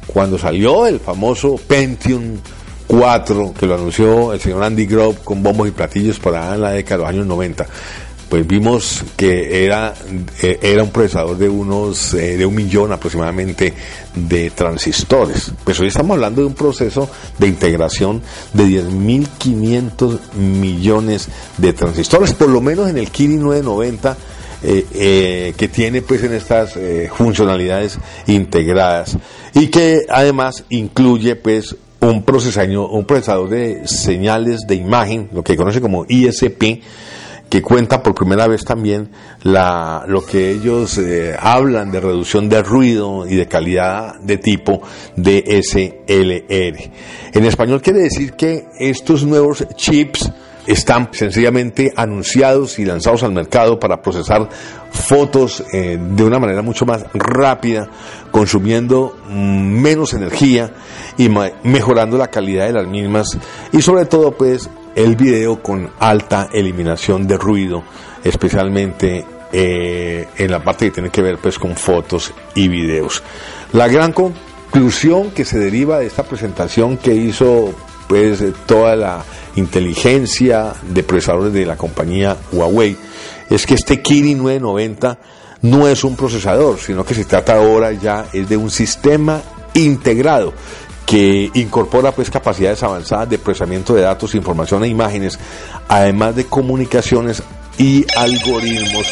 Cuando 0.06 0.38
salió 0.38 0.88
el 0.88 0.98
famoso 0.98 1.56
Pentium 1.68 2.38
4, 2.90 3.54
que 3.56 3.66
lo 3.66 3.76
anunció 3.76 4.32
el 4.32 4.40
señor 4.40 4.64
Andy 4.64 4.85
Grove 4.85 5.18
con 5.23 5.44
bombos 5.44 5.68
y 5.68 5.70
platillos 5.70 6.18
para 6.18 6.56
la 6.56 6.73
década 6.73 6.97
de 6.97 7.02
los 7.02 7.09
años 7.09 7.26
90, 7.26 7.64
pues 8.28 8.44
vimos 8.44 9.04
que 9.16 9.64
era, 9.64 9.94
eh, 10.42 10.59
era 10.61 10.82
un 10.82 10.90
procesador 10.90 11.38
de 11.38 11.49
unos, 11.49 12.14
eh, 12.14 12.37
de 12.37 12.44
un 12.44 12.52
millón 12.52 12.90
aproximadamente 12.90 13.73
de 14.12 14.50
transistores. 14.50 15.52
Pues 15.62 15.78
hoy 15.78 15.87
estamos 15.87 16.16
hablando 16.16 16.40
de 16.40 16.49
un 16.49 16.54
proceso 16.54 17.09
de 17.38 17.47
integración 17.47 18.23
de 18.54 18.64
10.500 18.64 20.32
millones 20.35 21.28
de 21.59 21.73
transistores, 21.73 22.35
por 22.35 22.49
lo 22.49 22.61
menos 22.61 22.90
en 22.90 22.99
el 22.99 23.09
Kirin 23.12 23.40
990 23.40 24.16
eh, 24.64 24.87
eh, 24.94 25.54
que 25.56 25.68
tiene 25.68 26.02
pues 26.02 26.25
en 26.25 26.32
estas 26.32 26.75
funcionalidades 27.14 27.99
integradas 28.26 29.16
y 29.54 29.68
que 29.68 30.06
además 30.09 30.64
incluye 30.70 31.37
pues 31.37 31.76
un 32.00 32.23
procesador, 32.23 32.90
un 32.90 33.04
procesador 33.04 33.49
de 33.49 33.87
señales 33.87 34.66
de 34.66 34.75
imagen, 34.75 35.28
lo 35.33 35.42
que 35.42 35.57
conoce 35.57 35.80
como 35.80 36.04
ISP, 36.09 36.83
que 37.49 37.62
cuenta 37.62 38.02
por 38.02 38.14
primera 38.14 38.47
vez 38.47 38.64
también 38.64 39.11
la, 39.42 40.04
lo 40.07 40.25
que 40.25 40.52
ellos 40.52 41.00
hablan 41.40 41.90
de 41.90 42.00
reducción 42.00 42.49
de 42.49 42.62
ruido 42.62 43.26
y 43.26 43.35
de 43.35 43.49
calidad 43.49 44.21
de 44.21 44.38
tipo 44.38 44.80
DSLR. 45.16 46.78
En 47.33 47.45
español 47.45 47.83
quiere 47.83 48.00
decir 48.00 48.35
que 48.35 48.66
estos 48.78 49.25
nuevos 49.25 49.66
chips 49.75 50.30
están 50.70 51.08
sencillamente 51.12 51.92
anunciados 51.96 52.78
y 52.78 52.84
lanzados 52.84 53.22
al 53.24 53.32
mercado 53.32 53.80
para 53.80 54.00
procesar 54.00 54.48
fotos 54.90 55.64
eh, 55.72 55.98
de 56.00 56.24
una 56.24 56.38
manera 56.38 56.62
mucho 56.62 56.86
más 56.86 57.04
rápida, 57.12 57.88
consumiendo 58.30 59.16
menos 59.28 60.14
energía 60.14 60.72
y 61.16 61.28
mejorando 61.64 62.16
la 62.16 62.28
calidad 62.28 62.66
de 62.66 62.72
las 62.72 62.86
mismas 62.86 63.36
y 63.72 63.82
sobre 63.82 64.04
todo 64.06 64.32
pues 64.32 64.70
el 64.94 65.16
video 65.16 65.60
con 65.60 65.90
alta 65.98 66.48
eliminación 66.52 67.26
de 67.26 67.36
ruido, 67.36 67.82
especialmente 68.22 69.24
eh, 69.52 70.28
en 70.36 70.50
la 70.50 70.62
parte 70.62 70.86
que 70.86 70.92
tiene 70.92 71.10
que 71.10 71.22
ver 71.22 71.38
pues 71.38 71.58
con 71.58 71.74
fotos 71.74 72.32
y 72.54 72.68
videos. 72.68 73.22
La 73.72 73.88
gran 73.88 74.12
conclusión 74.12 75.32
que 75.32 75.44
se 75.44 75.58
deriva 75.58 75.98
de 75.98 76.06
esta 76.06 76.22
presentación 76.22 76.96
que 76.96 77.14
hizo 77.14 77.74
pues 78.10 78.42
toda 78.66 78.94
la 78.96 79.24
inteligencia 79.54 80.74
de 80.82 81.04
procesadores 81.04 81.52
de 81.52 81.64
la 81.64 81.76
compañía 81.76 82.36
Huawei 82.50 82.96
es 83.48 83.64
que 83.64 83.74
este 83.74 84.02
Kirin 84.02 84.38
990 84.38 85.16
no 85.62 85.86
es 85.86 86.02
un 86.02 86.16
procesador, 86.16 86.80
sino 86.80 87.04
que 87.04 87.14
se 87.14 87.24
trata 87.24 87.54
ahora 87.54 87.92
ya 87.92 88.26
es 88.32 88.48
de 88.48 88.56
un 88.56 88.72
sistema 88.72 89.40
integrado 89.74 90.52
que 91.06 91.52
incorpora 91.54 92.10
pues 92.10 92.32
capacidades 92.32 92.82
avanzadas 92.82 93.30
de 93.30 93.38
procesamiento 93.38 93.94
de 93.94 94.02
datos, 94.02 94.34
información 94.34 94.82
e 94.82 94.88
imágenes, 94.88 95.38
además 95.86 96.34
de 96.34 96.46
comunicaciones 96.46 97.44
y 97.78 98.04
algoritmos 98.16 99.06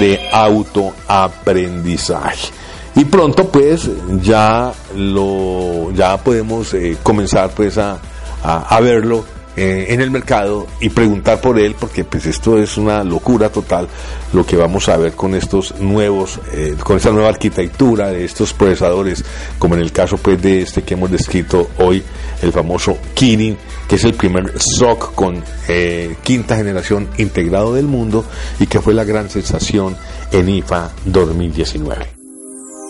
de 0.00 0.26
autoaprendizaje. 0.32 2.48
Y 2.96 3.04
pronto 3.04 3.50
pues 3.50 3.90
ya 4.22 4.72
lo 4.96 5.92
ya 5.92 6.16
podemos 6.16 6.72
eh, 6.72 6.96
comenzar 7.02 7.50
pues 7.50 7.76
a, 7.76 8.00
a 8.42 8.80
verlo 8.80 9.24
eh, 9.60 9.92
en 9.92 10.00
el 10.00 10.12
mercado 10.12 10.68
y 10.80 10.88
preguntar 10.88 11.40
por 11.40 11.58
él, 11.58 11.74
porque 11.76 12.04
pues 12.04 12.26
esto 12.26 12.58
es 12.58 12.76
una 12.76 13.02
locura 13.02 13.48
total 13.48 13.88
lo 14.32 14.46
que 14.46 14.56
vamos 14.56 14.88
a 14.88 14.96
ver 14.96 15.14
con 15.14 15.34
estos 15.34 15.80
nuevos, 15.80 16.38
eh, 16.52 16.76
con 16.78 16.96
esta 16.96 17.10
nueva 17.10 17.30
arquitectura 17.30 18.08
de 18.08 18.24
estos 18.24 18.52
procesadores, 18.52 19.24
como 19.58 19.74
en 19.74 19.80
el 19.80 19.90
caso 19.90 20.16
pues 20.16 20.40
de 20.40 20.62
este 20.62 20.82
que 20.82 20.94
hemos 20.94 21.10
descrito 21.10 21.70
hoy, 21.78 22.04
el 22.40 22.52
famoso 22.52 22.98
Kirin, 23.14 23.58
que 23.88 23.96
es 23.96 24.04
el 24.04 24.14
primer 24.14 24.52
SOC 24.60 25.12
con 25.16 25.42
eh, 25.66 26.14
quinta 26.22 26.54
generación 26.54 27.08
integrado 27.18 27.74
del 27.74 27.88
mundo 27.88 28.24
y 28.60 28.68
que 28.68 28.80
fue 28.80 28.94
la 28.94 29.02
gran 29.02 29.28
sensación 29.28 29.96
en 30.30 30.48
IFA 30.50 30.92
2019. 31.04 32.06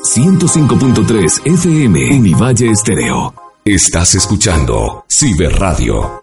105.3 0.05 1.47
FM 1.47 2.11
Univalle 2.19 2.71
Estéreo. 2.73 3.48
Estás 3.71 4.15
escuchando 4.15 5.05
Ciberradio. 5.13 6.23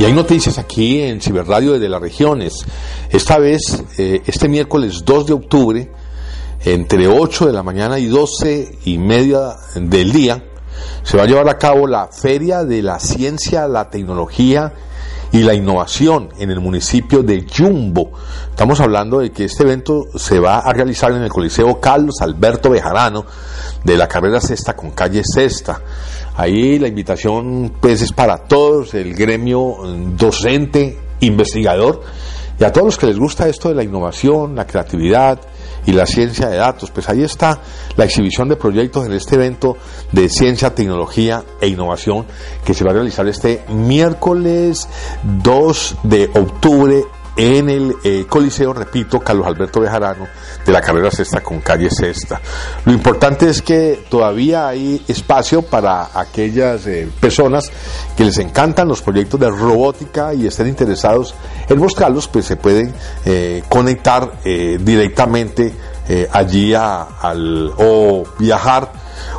Y 0.00 0.04
hay 0.04 0.12
noticias 0.12 0.58
aquí 0.58 1.00
en 1.00 1.20
Ciberradio 1.20 1.74
desde 1.74 1.88
las 1.88 2.00
regiones. 2.00 2.66
Esta 3.08 3.38
vez, 3.38 3.84
eh, 3.96 4.20
este 4.26 4.48
miércoles 4.48 5.04
2 5.04 5.26
de 5.28 5.32
octubre, 5.32 5.92
entre 6.64 7.06
8 7.06 7.46
de 7.46 7.52
la 7.52 7.62
mañana 7.62 8.00
y 8.00 8.06
12 8.06 8.78
y 8.84 8.98
media 8.98 9.54
del 9.76 10.10
día, 10.10 10.42
se 11.04 11.18
va 11.18 11.22
a 11.22 11.26
llevar 11.26 11.48
a 11.48 11.56
cabo 11.56 11.86
la 11.86 12.08
Feria 12.08 12.64
de 12.64 12.82
la 12.82 12.98
Ciencia, 12.98 13.68
la 13.68 13.88
Tecnología 13.88 14.72
y 15.32 15.42
la 15.42 15.54
Innovación 15.54 16.30
en 16.38 16.50
el 16.50 16.60
municipio 16.60 17.22
de 17.22 17.44
Yumbo. 17.44 18.12
Estamos 18.50 18.80
hablando 18.80 19.18
de 19.18 19.30
que 19.30 19.44
este 19.44 19.64
evento 19.64 20.06
se 20.16 20.38
va 20.38 20.58
a 20.58 20.72
realizar 20.72 21.12
en 21.12 21.22
el 21.22 21.28
Coliseo 21.28 21.80
Carlos 21.80 22.16
Alberto 22.20 22.70
Bejarano 22.70 23.24
de 23.84 23.96
la 23.96 24.08
carrera 24.08 24.40
sexta 24.40 24.74
con 24.74 24.92
calle 24.92 25.22
sexta. 25.24 25.80
Ahí 26.36 26.78
la 26.78 26.88
invitación 26.88 27.72
pues 27.80 28.02
es 28.02 28.12
para 28.12 28.38
todos, 28.38 28.94
el 28.94 29.14
gremio 29.14 29.76
docente, 30.16 30.98
investigador 31.20 32.02
y 32.58 32.64
a 32.64 32.72
todos 32.72 32.86
los 32.86 32.98
que 32.98 33.06
les 33.06 33.18
gusta 33.18 33.48
esto 33.48 33.68
de 33.68 33.74
la 33.74 33.84
innovación, 33.84 34.56
la 34.56 34.66
creatividad 34.66 35.40
y 35.86 35.92
la 35.92 36.06
ciencia 36.06 36.48
de 36.48 36.56
datos. 36.56 36.90
Pues 36.90 37.08
ahí 37.08 37.22
está 37.22 37.60
la 37.96 38.04
exhibición 38.04 38.48
de 38.48 38.56
proyectos 38.56 39.06
en 39.06 39.12
este 39.12 39.36
evento 39.36 39.76
de 40.12 40.28
ciencia, 40.28 40.74
tecnología 40.74 41.44
e 41.60 41.68
innovación 41.68 42.26
que 42.64 42.74
se 42.74 42.84
va 42.84 42.90
a 42.90 42.94
realizar 42.94 43.26
este 43.28 43.64
miércoles 43.68 44.88
2 45.42 45.96
de 46.02 46.30
octubre 46.34 47.04
en 47.36 47.68
el 47.68 47.94
eh, 48.02 48.24
Coliseo, 48.28 48.72
repito, 48.72 49.20
Carlos 49.20 49.46
Alberto 49.46 49.80
Bejarano, 49.80 50.26
de 50.64 50.72
la 50.72 50.80
carrera 50.80 51.10
sexta 51.10 51.42
con 51.42 51.60
calle 51.60 51.90
sexta. 51.90 52.40
Lo 52.84 52.92
importante 52.92 53.48
es 53.48 53.60
que 53.60 54.04
todavía 54.08 54.68
hay 54.68 55.04
espacio 55.06 55.62
para 55.62 56.08
aquellas 56.14 56.86
eh, 56.86 57.08
personas 57.20 57.70
que 58.16 58.24
les 58.24 58.38
encantan 58.38 58.88
los 58.88 59.02
proyectos 59.02 59.38
de 59.38 59.50
robótica 59.50 60.32
y 60.32 60.46
estén 60.46 60.68
interesados 60.68 61.34
en 61.68 61.78
buscarlos, 61.78 62.26
pues 62.28 62.46
se 62.46 62.56
pueden 62.56 62.94
eh, 63.24 63.62
conectar 63.68 64.40
directamente 64.42 65.74
allí 66.32 66.72
al, 66.72 67.72
o 67.78 68.22
viajar 68.38 68.92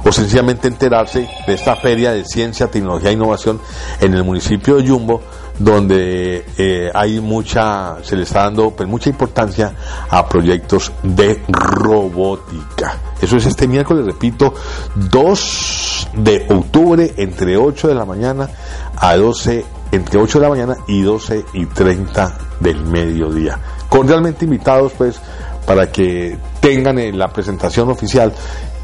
o 0.04 0.12
sencillamente 0.12 0.68
enterarse 0.68 1.27
de 1.46 1.54
esta 1.54 1.75
feria 1.77 2.12
de 2.12 2.25
ciencia, 2.25 2.68
tecnología 2.68 3.10
e 3.10 3.13
innovación 3.13 3.62
en 4.01 4.13
el 4.13 4.24
municipio 4.24 4.75
de 4.75 4.84
Yumbo 4.84 5.22
donde 5.60 6.46
eh, 6.58 6.92
hay 6.94 7.20
mucha, 7.20 7.98
se 8.04 8.16
le 8.16 8.24
está 8.24 8.44
dando 8.44 8.72
pues, 8.72 8.88
mucha 8.88 9.10
importancia 9.10 9.74
a 10.10 10.28
proyectos 10.28 10.92
de 11.04 11.44
robótica. 11.48 12.98
Eso 13.22 13.38
es 13.38 13.46
este 13.46 13.68
miércoles, 13.68 14.06
repito, 14.06 14.54
2 14.96 16.10
de 16.18 16.46
octubre, 16.50 17.14
entre 17.18 17.58
8 17.58 17.88
de 17.88 17.96
la 17.96 18.06
mañana 18.06 18.50
a 18.96 19.16
12, 19.16 19.66
entre 19.92 20.20
8 20.20 20.40
de 20.40 20.44
la 20.44 20.50
mañana 20.50 20.76
y 20.88 21.02
12 21.02 21.46
y 21.54 21.66
30 21.66 22.38
del 22.60 22.86
mediodía. 22.86 23.60
Cordialmente 23.90 24.46
invitados, 24.46 24.94
pues, 24.98 25.20
para 25.66 25.92
que 25.92 26.38
tengan 26.60 26.98
eh, 27.00 27.12
la 27.12 27.28
presentación 27.28 27.90
oficial 27.90 28.32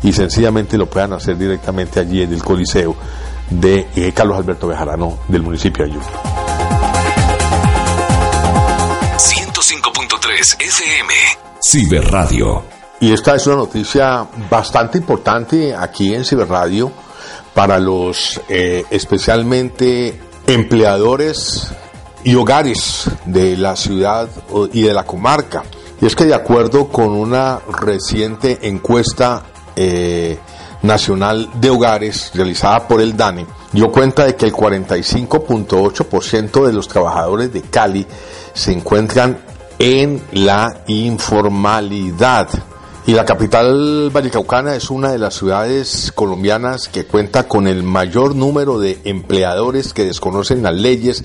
y 0.01 0.11
sencillamente 0.11 0.77
lo 0.77 0.87
puedan 0.87 1.13
hacer 1.13 1.37
directamente 1.37 1.99
allí 1.99 2.21
en 2.21 2.33
el 2.33 2.43
Coliseo 2.43 2.95
de 3.49 3.87
eh, 3.95 4.11
Carlos 4.13 4.37
Alberto 4.37 4.67
Bejarano 4.67 5.19
del 5.27 5.43
municipio 5.43 5.85
de 5.85 5.91
Ayuno. 5.91 6.42
105.3 10.43 10.55
FM 10.59 11.13
Ciberradio. 11.61 12.65
Y 12.99 13.13
esta 13.13 13.35
es 13.35 13.47
una 13.47 13.55
noticia 13.55 14.27
bastante 14.49 14.97
importante 14.97 15.73
aquí 15.73 16.13
en 16.13 16.25
Ciberradio 16.25 16.91
para 17.53 17.79
los 17.79 18.41
eh, 18.49 18.83
especialmente 18.89 20.19
empleadores 20.45 21.71
y 22.25 22.35
hogares 22.35 23.09
de 23.25 23.55
la 23.55 23.77
ciudad 23.77 24.27
y 24.73 24.81
de 24.81 24.93
la 24.93 25.05
comarca. 25.05 25.63
Y 26.01 26.07
es 26.07 26.15
que 26.15 26.25
de 26.25 26.35
acuerdo 26.35 26.89
con 26.89 27.11
una 27.11 27.59
reciente 27.59 28.59
encuesta 28.63 29.43
eh, 29.77 30.37
nacional 30.81 31.49
de 31.55 31.69
hogares 31.69 32.31
realizada 32.33 32.85
por 32.85 32.99
el 32.99 33.15
DANE, 33.15 33.45
dio 33.71 33.89
cuenta 33.91 34.25
de 34.25 34.35
que 34.35 34.47
el 34.47 34.53
45.8% 34.53 36.65
de 36.65 36.73
los 36.73 36.89
trabajadores 36.89 37.53
de 37.53 37.61
Cali 37.61 38.05
se 38.53 38.73
encuentran 38.73 39.52
en 39.79 40.21
la 40.31 40.83
informalidad. 40.87 42.49
Y 43.05 43.11
la 43.11 43.25
capital 43.25 44.09
vallecaucana 44.13 44.75
es 44.75 44.89
una 44.89 45.11
de 45.11 45.17
las 45.17 45.33
ciudades 45.33 46.13
colombianas 46.15 46.87
que 46.87 47.03
cuenta 47.05 47.49
con 47.49 47.67
el 47.67 47.83
mayor 47.83 48.33
número 48.33 48.79
de 48.79 48.97
empleadores 49.03 49.93
que 49.93 50.05
desconocen 50.05 50.63
las 50.63 50.73
leyes 50.73 51.23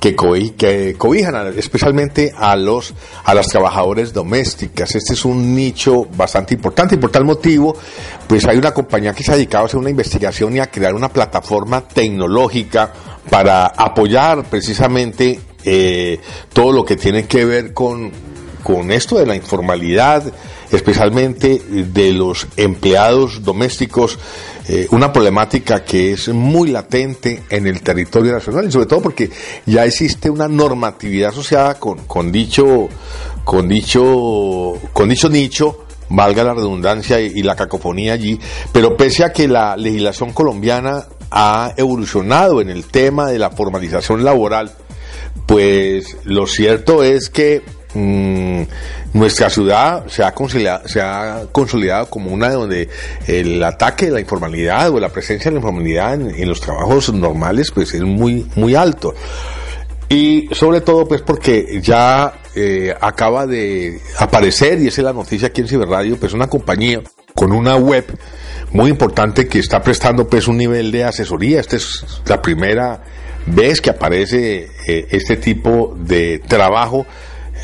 que, 0.00 0.16
cobijan 0.16 1.54
especialmente 1.56 2.32
a 2.36 2.56
los 2.56 2.92
a 3.22 3.34
las 3.34 3.46
trabajadoras 3.46 4.12
domésticas. 4.12 4.96
Este 4.96 5.12
es 5.12 5.24
un 5.24 5.54
nicho 5.54 6.06
bastante 6.16 6.54
importante 6.54 6.96
y 6.96 6.98
por 6.98 7.12
tal 7.12 7.24
motivo, 7.24 7.76
pues 8.26 8.44
hay 8.48 8.56
una 8.56 8.74
compañía 8.74 9.14
que 9.14 9.22
se 9.22 9.30
ha 9.30 9.36
dedicado 9.36 9.62
a 9.62 9.66
hacer 9.66 9.78
una 9.78 9.90
investigación 9.90 10.56
y 10.56 10.58
a 10.58 10.72
crear 10.72 10.92
una 10.92 11.08
plataforma 11.08 11.86
tecnológica 11.86 12.92
para 13.30 13.66
apoyar 13.66 14.42
precisamente 14.42 15.40
eh, 15.64 16.20
todo 16.52 16.72
lo 16.72 16.84
que 16.84 16.96
tiene 16.96 17.26
que 17.26 17.44
ver 17.44 17.72
con, 17.72 18.10
con 18.62 18.90
esto 18.90 19.18
de 19.18 19.26
la 19.26 19.36
informalidad, 19.36 20.24
especialmente 20.70 21.60
de 21.68 22.12
los 22.12 22.46
empleados 22.56 23.42
domésticos, 23.42 24.18
eh, 24.68 24.86
una 24.90 25.12
problemática 25.12 25.84
que 25.84 26.12
es 26.12 26.28
muy 26.28 26.70
latente 26.70 27.42
en 27.50 27.66
el 27.66 27.82
territorio 27.82 28.32
nacional 28.32 28.66
y 28.68 28.72
sobre 28.72 28.86
todo 28.86 29.02
porque 29.02 29.30
ya 29.66 29.84
existe 29.84 30.30
una 30.30 30.48
normatividad 30.48 31.30
asociada 31.30 31.74
con, 31.74 31.98
con 32.06 32.30
dicho, 32.30 32.88
con 33.44 33.68
dicho, 33.68 34.74
con 34.92 35.08
dicho 35.08 35.28
nicho 35.28 35.84
valga 36.14 36.44
la 36.44 36.54
redundancia 36.54 37.20
y, 37.20 37.42
la 37.42 37.56
cacofonía 37.56 38.12
allí, 38.12 38.38
pero 38.70 38.96
pese 38.96 39.24
a 39.24 39.32
que 39.32 39.48
la 39.48 39.76
legislación 39.76 40.32
colombiana 40.32 41.06
ha 41.30 41.72
evolucionado 41.76 42.60
en 42.60 42.68
el 42.68 42.84
tema 42.84 43.28
de 43.28 43.38
la 43.38 43.50
formalización 43.50 44.22
laboral, 44.22 44.72
pues 45.46 46.16
lo 46.24 46.46
cierto 46.46 47.02
es 47.02 47.28
que 47.28 47.62
mm, 47.94 48.62
nuestra 49.14 49.50
ciudad 49.50 50.06
se 50.06 50.22
ha, 50.22 50.32
consolidado, 50.32 52.08
como 52.08 52.30
una 52.30 52.50
donde 52.50 52.88
el 53.26 53.62
ataque 53.62 54.06
de 54.06 54.12
la 54.12 54.20
informalidad 54.20 54.90
o 54.90 55.00
la 55.00 55.10
presencia 55.10 55.50
de 55.50 55.56
la 55.56 55.60
informalidad 55.60 56.14
en, 56.14 56.48
los 56.48 56.60
trabajos 56.60 57.12
normales 57.12 57.70
pues 57.70 57.92
es 57.94 58.02
muy, 58.02 58.46
muy 58.54 58.74
alto. 58.74 59.14
Y 60.08 60.48
sobre 60.52 60.80
todo 60.82 61.06
pues 61.08 61.22
porque 61.22 61.80
ya 61.82 62.34
eh, 62.54 62.94
acaba 63.00 63.46
de 63.46 64.00
aparecer, 64.18 64.80
y 64.80 64.88
esa 64.88 65.00
es 65.00 65.04
la 65.04 65.12
noticia 65.12 65.48
aquí 65.48 65.62
en 65.62 65.68
Ciberradio, 65.68 66.18
pues 66.18 66.34
una 66.34 66.48
compañía 66.48 67.00
con 67.34 67.52
una 67.52 67.76
web 67.76 68.04
muy 68.72 68.90
importante 68.90 69.48
que 69.48 69.58
está 69.58 69.82
prestando 69.82 70.28
pues 70.28 70.48
un 70.48 70.58
nivel 70.58 70.90
de 70.92 71.04
asesoría. 71.04 71.60
Esta 71.60 71.76
es 71.76 72.04
la 72.26 72.40
primera 72.40 73.02
vez 73.46 73.80
que 73.80 73.90
aparece 73.90 74.70
eh, 74.86 75.06
este 75.10 75.36
tipo 75.36 75.96
de 75.98 76.40
trabajo. 76.40 77.06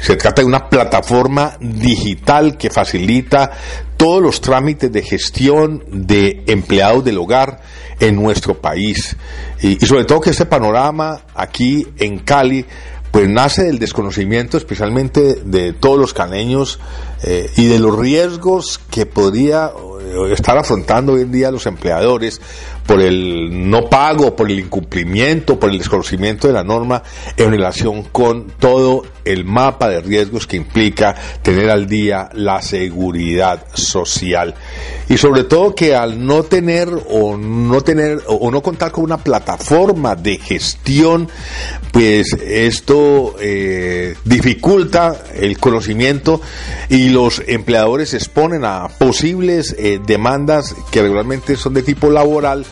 Se 0.01 0.17
trata 0.17 0.43
de 0.43 0.47
una 0.47 0.69
plataforma 0.69 1.57
digital 1.61 2.57
que 2.57 2.71
facilita 2.71 3.51
todos 3.97 4.23
los 4.23 4.41
trámites 4.41 4.93
de 4.93 5.03
gestión 5.03 5.85
de 5.91 6.45
empleados 6.47 7.05
del 7.05 7.19
hogar 7.19 7.61
en 7.99 8.14
nuestro 8.14 8.61
país. 8.61 9.17
Y, 9.61 9.83
y 9.83 9.87
sobre 9.87 10.05
todo 10.05 10.21
que 10.21 10.31
este 10.31 10.47
panorama 10.47 11.23
aquí 11.35 11.87
en 11.99 12.21
Cali 12.21 12.64
pues 13.11 13.29
nace 13.29 13.64
del 13.64 13.79
desconocimiento 13.79 14.59
especialmente 14.59 15.37
de 15.45 15.73
todos 15.73 15.99
los 15.99 16.12
caneños 16.12 16.79
eh, 17.23 17.51
y 17.57 17.67
de 17.67 17.79
los 17.79 17.99
riesgos 17.99 18.81
que 18.91 19.07
podría 19.07 19.73
eh, 20.01 20.33
estar 20.33 20.57
afrontando 20.57 21.15
hoy 21.15 21.23
en 21.23 21.33
día 21.33 21.51
los 21.51 21.67
empleadores 21.67 22.41
por 22.87 23.03
el 23.03 23.69
no 23.69 23.91
pago, 23.91 24.35
por 24.35 24.51
el 24.51 24.61
incumplimiento, 24.61 25.61
por 25.61 25.71
el 25.71 25.79
desconocimiento 25.79 26.47
de 26.47 26.55
la 26.55 26.65
norma 26.65 27.03
en 27.37 27.51
relación 27.51 28.05
con 28.05 28.47
todo 28.59 29.03
el 29.27 29.45
mapa 29.45 29.91
de 29.91 30.01
riesgos 30.01 30.47
que 30.47 30.57
implica 30.57 31.15
tener 31.43 31.69
al 31.69 31.87
día 31.87 32.31
la 32.33 32.63
seguridad 32.63 33.67
social. 33.75 34.55
Y 35.11 35.19
sobre 35.19 35.45
todo 35.45 35.75
que 35.75 35.95
al 35.95 36.25
no 36.25 36.45
tener 36.45 36.89
o 37.11 37.37
no 37.37 37.83
tener 37.83 38.23
o 38.27 38.51
no 38.51 38.63
contar 38.63 38.91
con 38.91 39.05
una 39.05 39.19
plataforma 39.19 40.15
de 40.15 40.39
gestión, 40.39 41.29
pues 41.93 42.33
esto 42.33 43.37
eh, 43.39 44.15
dificulta 44.25 45.25
el 45.35 45.59
conocimiento 45.59 46.41
y 46.89 47.08
los 47.09 47.42
empleadores 47.47 48.11
se 48.11 48.16
exponen 48.16 48.64
a 48.64 48.88
posibles 48.88 49.75
eh, 49.79 50.01
demandas 50.05 50.75
que 50.90 51.03
regularmente 51.03 51.57
son 51.57 51.75
de 51.75 51.83
tipo 51.83 52.11
laboral 52.11 52.64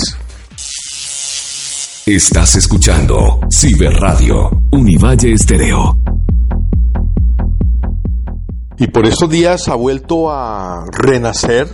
Estás 2.06 2.56
escuchando 2.56 3.40
Ciberradio, 3.54 4.50
Univalle 4.72 5.34
Estéreo. 5.34 5.96
Y 8.80 8.88
por 8.88 9.06
estos 9.06 9.30
días 9.30 9.68
ha 9.68 9.76
vuelto 9.76 10.32
a 10.32 10.86
renacer 10.90 11.68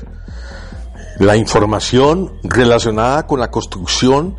la 1.20 1.38
información 1.38 2.34
relacionada 2.44 3.28
con 3.28 3.40
la 3.40 3.52
construcción 3.52 4.36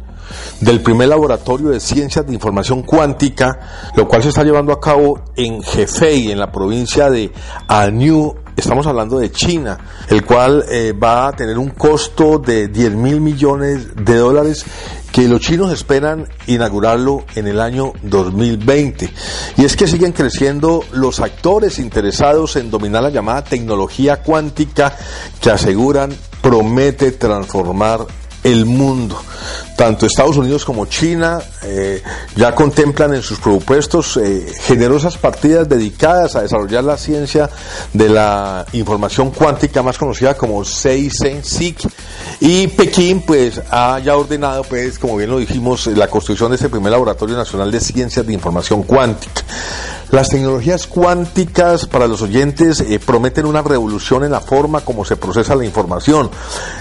del 0.61 0.83
primer 0.83 1.09
laboratorio 1.09 1.69
de 1.69 1.79
ciencias 1.79 2.27
de 2.27 2.35
información 2.35 2.83
cuántica, 2.83 3.93
lo 3.95 4.09
cual 4.09 4.25
se 4.25 4.31
está 4.31 4.43
llevando 4.43 4.73
a 4.73 4.81
cabo 4.81 5.23
en 5.37 5.63
Hefei, 5.63 6.33
en 6.33 6.41
la 6.41 6.51
provincia 6.51 7.09
de 7.09 7.33
Anhui, 7.69 8.33
estamos 8.57 8.85
hablando 8.89 9.19
de 9.19 9.31
China, 9.31 9.79
el 10.09 10.25
cual 10.25 10.65
eh, 10.69 10.93
va 10.93 11.29
a 11.29 11.33
tener 11.33 11.59
un 11.59 11.71
costo 11.71 12.39
de 12.39 12.67
10 12.67 12.97
mil 12.97 13.21
millones 13.21 13.95
de 13.95 14.17
dólares 14.17 14.65
que 15.17 15.29
los 15.29 15.41
chinos 15.41 15.73
esperan 15.73 16.29
inaugurarlo 16.47 17.25
en 17.37 17.47
el 17.47 17.59
año 17.59 17.95
2020. 18.03 19.11
Y 19.57 19.65
es 19.65 19.75
que 19.75 19.87
siguen 19.87 20.13
creciendo 20.13 20.85
los 20.93 21.21
actores 21.21 21.79
interesados 21.79 22.57
en 22.57 22.71
dominar 22.71 23.03
la 23.03 23.09
llamada 23.09 23.43
tecnología 23.43 24.23
cuántica 24.23 24.95
que 25.41 25.51
aseguran 25.51 26.15
promete 26.43 27.13
transformar 27.13 28.07
el 28.45 28.67
mundo. 28.67 29.19
Tanto 29.77 30.07
Estados 30.07 30.39
Unidos 30.39 30.65
como 30.65 30.87
China 30.87 31.39
eh, 31.63 32.03
ya 32.35 32.55
contemplan 32.55 33.15
en 33.15 33.23
sus 33.23 33.39
presupuestos 33.39 34.17
eh, 34.17 34.47
generosas 34.63 35.19
partidas 35.19 35.69
dedicadas 35.69 36.35
a 36.35 36.43
desarrollar 36.43 36.83
la 36.83 36.97
ciencia 36.97 37.51
de 37.93 38.09
la 38.09 38.65
información 38.73 39.31
cuántica 39.31 39.83
más 39.83 39.99
conocida 39.99 40.35
como 40.35 40.65
SIC 40.65 41.91
y 42.41 42.69
Pekín 42.69 43.21
pues 43.21 43.61
ha 43.71 43.99
ya 43.99 44.17
ordenado 44.17 44.63
pues 44.65 44.99
como 44.99 45.17
bien 45.17 45.31
lo 45.31 45.39
dijimos 45.39 45.87
la 45.89 46.09
construcción 46.09 46.51
de 46.51 46.57
este 46.57 46.71
primer 46.71 46.93
laboratorio 46.93 47.37
nacional 47.37 47.71
de 47.71 47.81
ciencias 47.81 48.27
de 48.27 48.33
información 48.33 48.83
cuántica. 48.83 49.43
Las 50.13 50.29
tecnologías 50.29 50.87
cuánticas 50.87 51.87
para 51.87 52.07
los 52.07 52.23
oyentes 52.23 52.81
eh, 52.81 53.01
prometen 53.05 53.45
una 53.45 53.61
revolución 53.63 54.23
en 54.23 54.31
la 54.31 54.41
forma 54.41 54.83
como 54.83 55.05
se 55.05 55.17
procesa 55.17 55.57
la 55.57 55.65
información. 55.65 56.31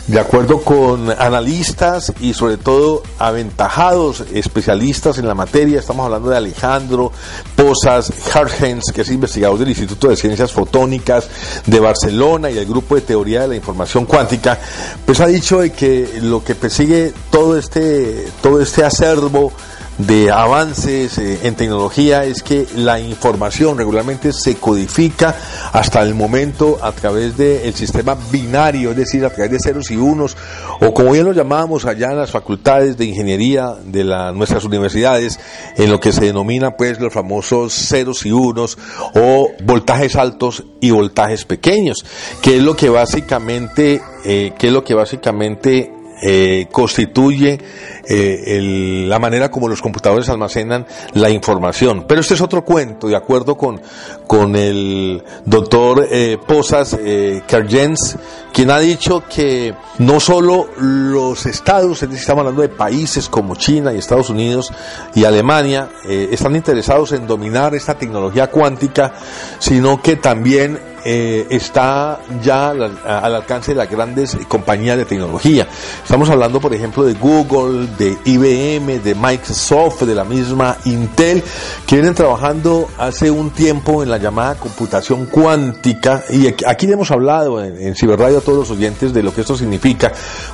De 0.05 0.19
acuerdo 0.19 0.61
con 0.61 1.09
analistas 1.09 2.13
y 2.19 2.35
sobre 2.35 2.57
todo 2.57 3.01
aventajados 3.17 4.23
especialistas 4.31 5.17
en 5.17 5.27
la 5.27 5.33
materia, 5.33 5.79
estamos 5.79 6.05
hablando 6.05 6.29
de 6.29 6.37
Alejandro 6.37 7.11
Posas 7.55 8.13
Hargens, 8.33 8.91
que 8.93 9.01
es 9.01 9.09
investigador 9.09 9.57
del 9.57 9.69
Instituto 9.69 10.09
de 10.09 10.17
Ciencias 10.17 10.51
Fotónicas 10.51 11.27
de 11.65 11.79
Barcelona 11.79 12.51
y 12.51 12.53
del 12.53 12.67
Grupo 12.67 12.93
de 12.93 13.01
Teoría 13.01 13.41
de 13.41 13.47
la 13.47 13.55
Información 13.55 14.05
Cuántica, 14.05 14.59
pues 15.03 15.19
ha 15.19 15.25
dicho 15.25 15.61
de 15.61 15.71
que 15.71 16.19
lo 16.21 16.43
que 16.43 16.53
persigue 16.53 17.11
todo 17.31 17.57
este, 17.57 18.27
todo 18.43 18.61
este 18.61 18.83
acervo 18.83 19.51
de 19.97 20.29
avances 20.29 21.17
eh, 21.17 21.39
en 21.43 21.55
tecnología 21.55 22.25
es 22.25 22.43
que 22.43 22.67
la 22.75 22.99
información 22.99 23.77
regularmente 23.77 24.33
se 24.33 24.55
codifica 24.55 25.35
hasta 25.71 26.01
el 26.01 26.15
momento 26.15 26.77
a 26.81 26.91
través 26.91 27.37
del 27.37 27.73
sistema 27.73 28.17
binario, 28.31 28.91
es 28.91 28.97
decir, 28.97 29.23
a 29.25 29.29
través 29.29 29.51
de 29.51 29.59
ceros 29.59 29.91
y 29.91 29.95
unos, 29.95 30.35
o 30.81 30.93
como 30.93 31.11
bien 31.11 31.25
lo 31.25 31.33
llamábamos 31.33 31.85
allá 31.85 32.11
en 32.11 32.17
las 32.17 32.31
facultades 32.31 32.97
de 32.97 33.05
ingeniería 33.05 33.73
de 33.85 34.03
nuestras 34.33 34.65
universidades, 34.65 35.39
en 35.77 35.89
lo 35.89 35.99
que 35.99 36.11
se 36.11 36.25
denomina 36.25 36.75
pues 36.75 36.99
los 36.99 37.13
famosos 37.13 37.73
ceros 37.73 38.25
y 38.25 38.31
unos, 38.31 38.77
o 39.15 39.51
voltajes 39.63 40.15
altos 40.15 40.63
y 40.81 40.91
voltajes 40.91 41.45
pequeños, 41.45 42.05
que 42.41 42.57
es 42.57 42.63
lo 42.63 42.75
que 42.75 42.89
básicamente, 42.89 44.01
eh, 44.25 44.53
que 44.57 44.67
es 44.67 44.73
lo 44.73 44.83
que 44.83 44.93
básicamente 44.93 45.94
eh, 46.21 46.67
constituye 46.71 47.59
eh, 48.07 49.05
la 49.07 49.19
manera 49.19 49.49
como 49.49 49.67
los 49.67 49.81
computadores 49.81 50.29
almacenan 50.29 50.85
la 51.13 51.29
información. 51.29 52.05
Pero 52.07 52.21
este 52.21 52.35
es 52.35 52.41
otro 52.41 52.63
cuento, 52.63 53.07
de 53.07 53.15
acuerdo 53.15 53.55
con, 53.57 53.81
con 54.27 54.55
el 54.55 55.23
doctor 55.45 56.07
eh, 56.09 56.37
Posas 56.45 56.97
eh, 56.99 57.41
Kerjens, 57.47 58.17
quien 58.53 58.71
ha 58.71 58.79
dicho 58.79 59.23
que 59.27 59.73
no 59.99 60.19
solo 60.19 60.69
los 60.77 61.45
estados, 61.45 62.03
estamos 62.03 62.41
hablando 62.41 62.61
de 62.61 62.69
países 62.69 63.27
como 63.27 63.55
China 63.55 63.93
y 63.93 63.97
Estados 63.97 64.29
Unidos 64.29 64.71
y 65.13 65.25
Alemania, 65.25 65.89
eh, 66.07 66.29
están 66.31 66.55
interesados 66.55 67.11
en 67.11 67.27
dominar 67.27 67.75
esta 67.75 67.95
tecnología 67.95 68.47
cuántica, 68.47 69.13
sino 69.59 70.01
que 70.01 70.15
también 70.15 70.94
eh, 71.07 71.45
está 71.51 72.19
ya 72.41 72.69
al, 72.69 72.81
al, 72.81 73.35
alcance 73.35 73.73
de 73.73 73.77
las 73.77 73.89
grandes 73.89 74.35
compañías 74.47 74.97
de 74.97 75.05
tecnología. 75.05 75.67
Estamos 76.01 76.27
hablando, 76.31 76.59
por 76.59 76.73
ejemplo, 76.73 77.03
de 77.03 77.13
Google, 77.13 77.87
de 77.95 78.17
IBM, 78.25 79.03
de 79.03 79.13
Microsoft, 79.13 80.01
de 80.01 80.15
la 80.15 80.23
misma 80.23 80.77
Intel, 80.85 81.43
que 81.85 81.97
vienen 81.97 82.15
trabajando 82.15 82.87
hace 82.97 83.29
un 83.29 83.51
tiempo 83.51 84.01
en 84.01 84.09
la 84.09 84.17
llamada 84.17 84.55
computación 84.55 85.27
cuántica. 85.27 86.23
Y 86.31 86.47
aquí 86.47 86.91
hemos 86.91 87.11
hablado 87.11 87.63
en, 87.63 87.79
en 87.79 87.95
Ciberradio 87.95 88.39
a 88.39 88.41
todos 88.41 88.57
los 88.57 88.71
oyentes 88.71 89.13
de 89.13 89.21
lo 89.21 89.31
que 89.31 89.41
esto 89.41 89.55
significa, 89.55 90.11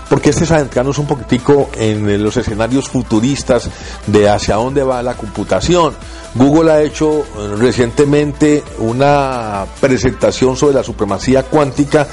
porque 0.10 0.32
este 0.32 0.44
es 0.44 0.52
adentrarnos 0.52 0.98
un 0.98 1.08
poquitico 1.08 1.70
en 1.78 2.22
los 2.22 2.36
escenarios 2.36 2.90
futuristas 2.90 3.70
de 4.06 4.28
hacia 4.28 4.56
dónde 4.56 4.84
va 4.84 5.02
la 5.02 5.14
computación. 5.14 5.94
Google 6.34 6.72
ha 6.72 6.82
hecho 6.82 7.26
recientemente 7.58 8.64
una 8.80 9.66
presentación 9.80 10.41
sobre 10.42 10.76
la 10.76 10.84
supremacía 10.84 11.44
cuántica 11.44 12.08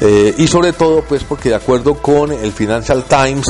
eh, 0.00 0.34
y 0.38 0.46
sobre 0.46 0.72
todo 0.72 1.02
pues 1.02 1.22
porque 1.24 1.50
de 1.50 1.56
acuerdo 1.56 1.94
con 1.94 2.32
el 2.32 2.52
Financial 2.52 3.04
Times 3.04 3.46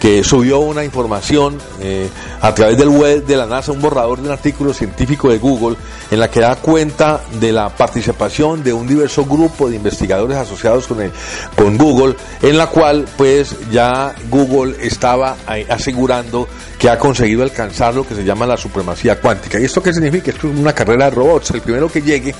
que 0.00 0.22
subió 0.22 0.58
una 0.60 0.84
información 0.84 1.58
eh, 1.80 2.08
a 2.40 2.54
través 2.54 2.76
del 2.76 2.88
web 2.88 3.24
de 3.24 3.36
la 3.36 3.46
NASA, 3.46 3.72
un 3.72 3.80
borrador 3.80 4.20
de 4.20 4.26
un 4.26 4.32
artículo 4.32 4.74
científico 4.74 5.30
de 5.30 5.38
Google, 5.38 5.76
en 6.10 6.20
la 6.20 6.30
que 6.30 6.40
da 6.40 6.56
cuenta 6.56 7.22
de 7.40 7.50
la 7.50 7.70
participación 7.70 8.62
de 8.62 8.72
un 8.72 8.86
diverso 8.86 9.24
grupo 9.24 9.70
de 9.70 9.76
investigadores 9.76 10.36
asociados 10.36 10.86
con, 10.86 11.00
el, 11.00 11.12
con 11.56 11.78
Google, 11.78 12.14
en 12.42 12.58
la 12.58 12.66
cual 12.66 13.06
pues 13.16 13.54
ya 13.70 14.14
Google 14.28 14.76
estaba 14.80 15.36
asegurando 15.68 16.46
que 16.78 16.90
ha 16.90 16.98
conseguido 16.98 17.42
alcanzar 17.42 17.94
lo 17.94 18.06
que 18.06 18.14
se 18.14 18.24
llama 18.24 18.46
la 18.46 18.56
supremacía 18.56 19.18
cuántica. 19.20 19.58
¿Y 19.58 19.64
esto 19.64 19.82
qué 19.82 19.92
significa? 19.92 20.30
Esto 20.30 20.48
es 20.48 20.58
una 20.58 20.74
carrera 20.74 21.06
de 21.06 21.12
robots. 21.12 21.50
El 21.52 21.62
primero 21.62 21.88
que 21.88 22.02
llegue, 22.02 22.34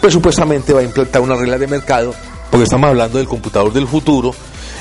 pues 0.00 0.12
supuestamente 0.12 0.72
va 0.72 0.80
a 0.80 0.84
implantar 0.84 1.22
una 1.22 1.36
regla 1.36 1.58
de 1.58 1.66
mercado, 1.66 2.14
porque 2.50 2.64
estamos 2.64 2.88
hablando 2.88 3.18
del 3.18 3.28
computador 3.28 3.72
del 3.72 3.86
futuro, 3.86 4.34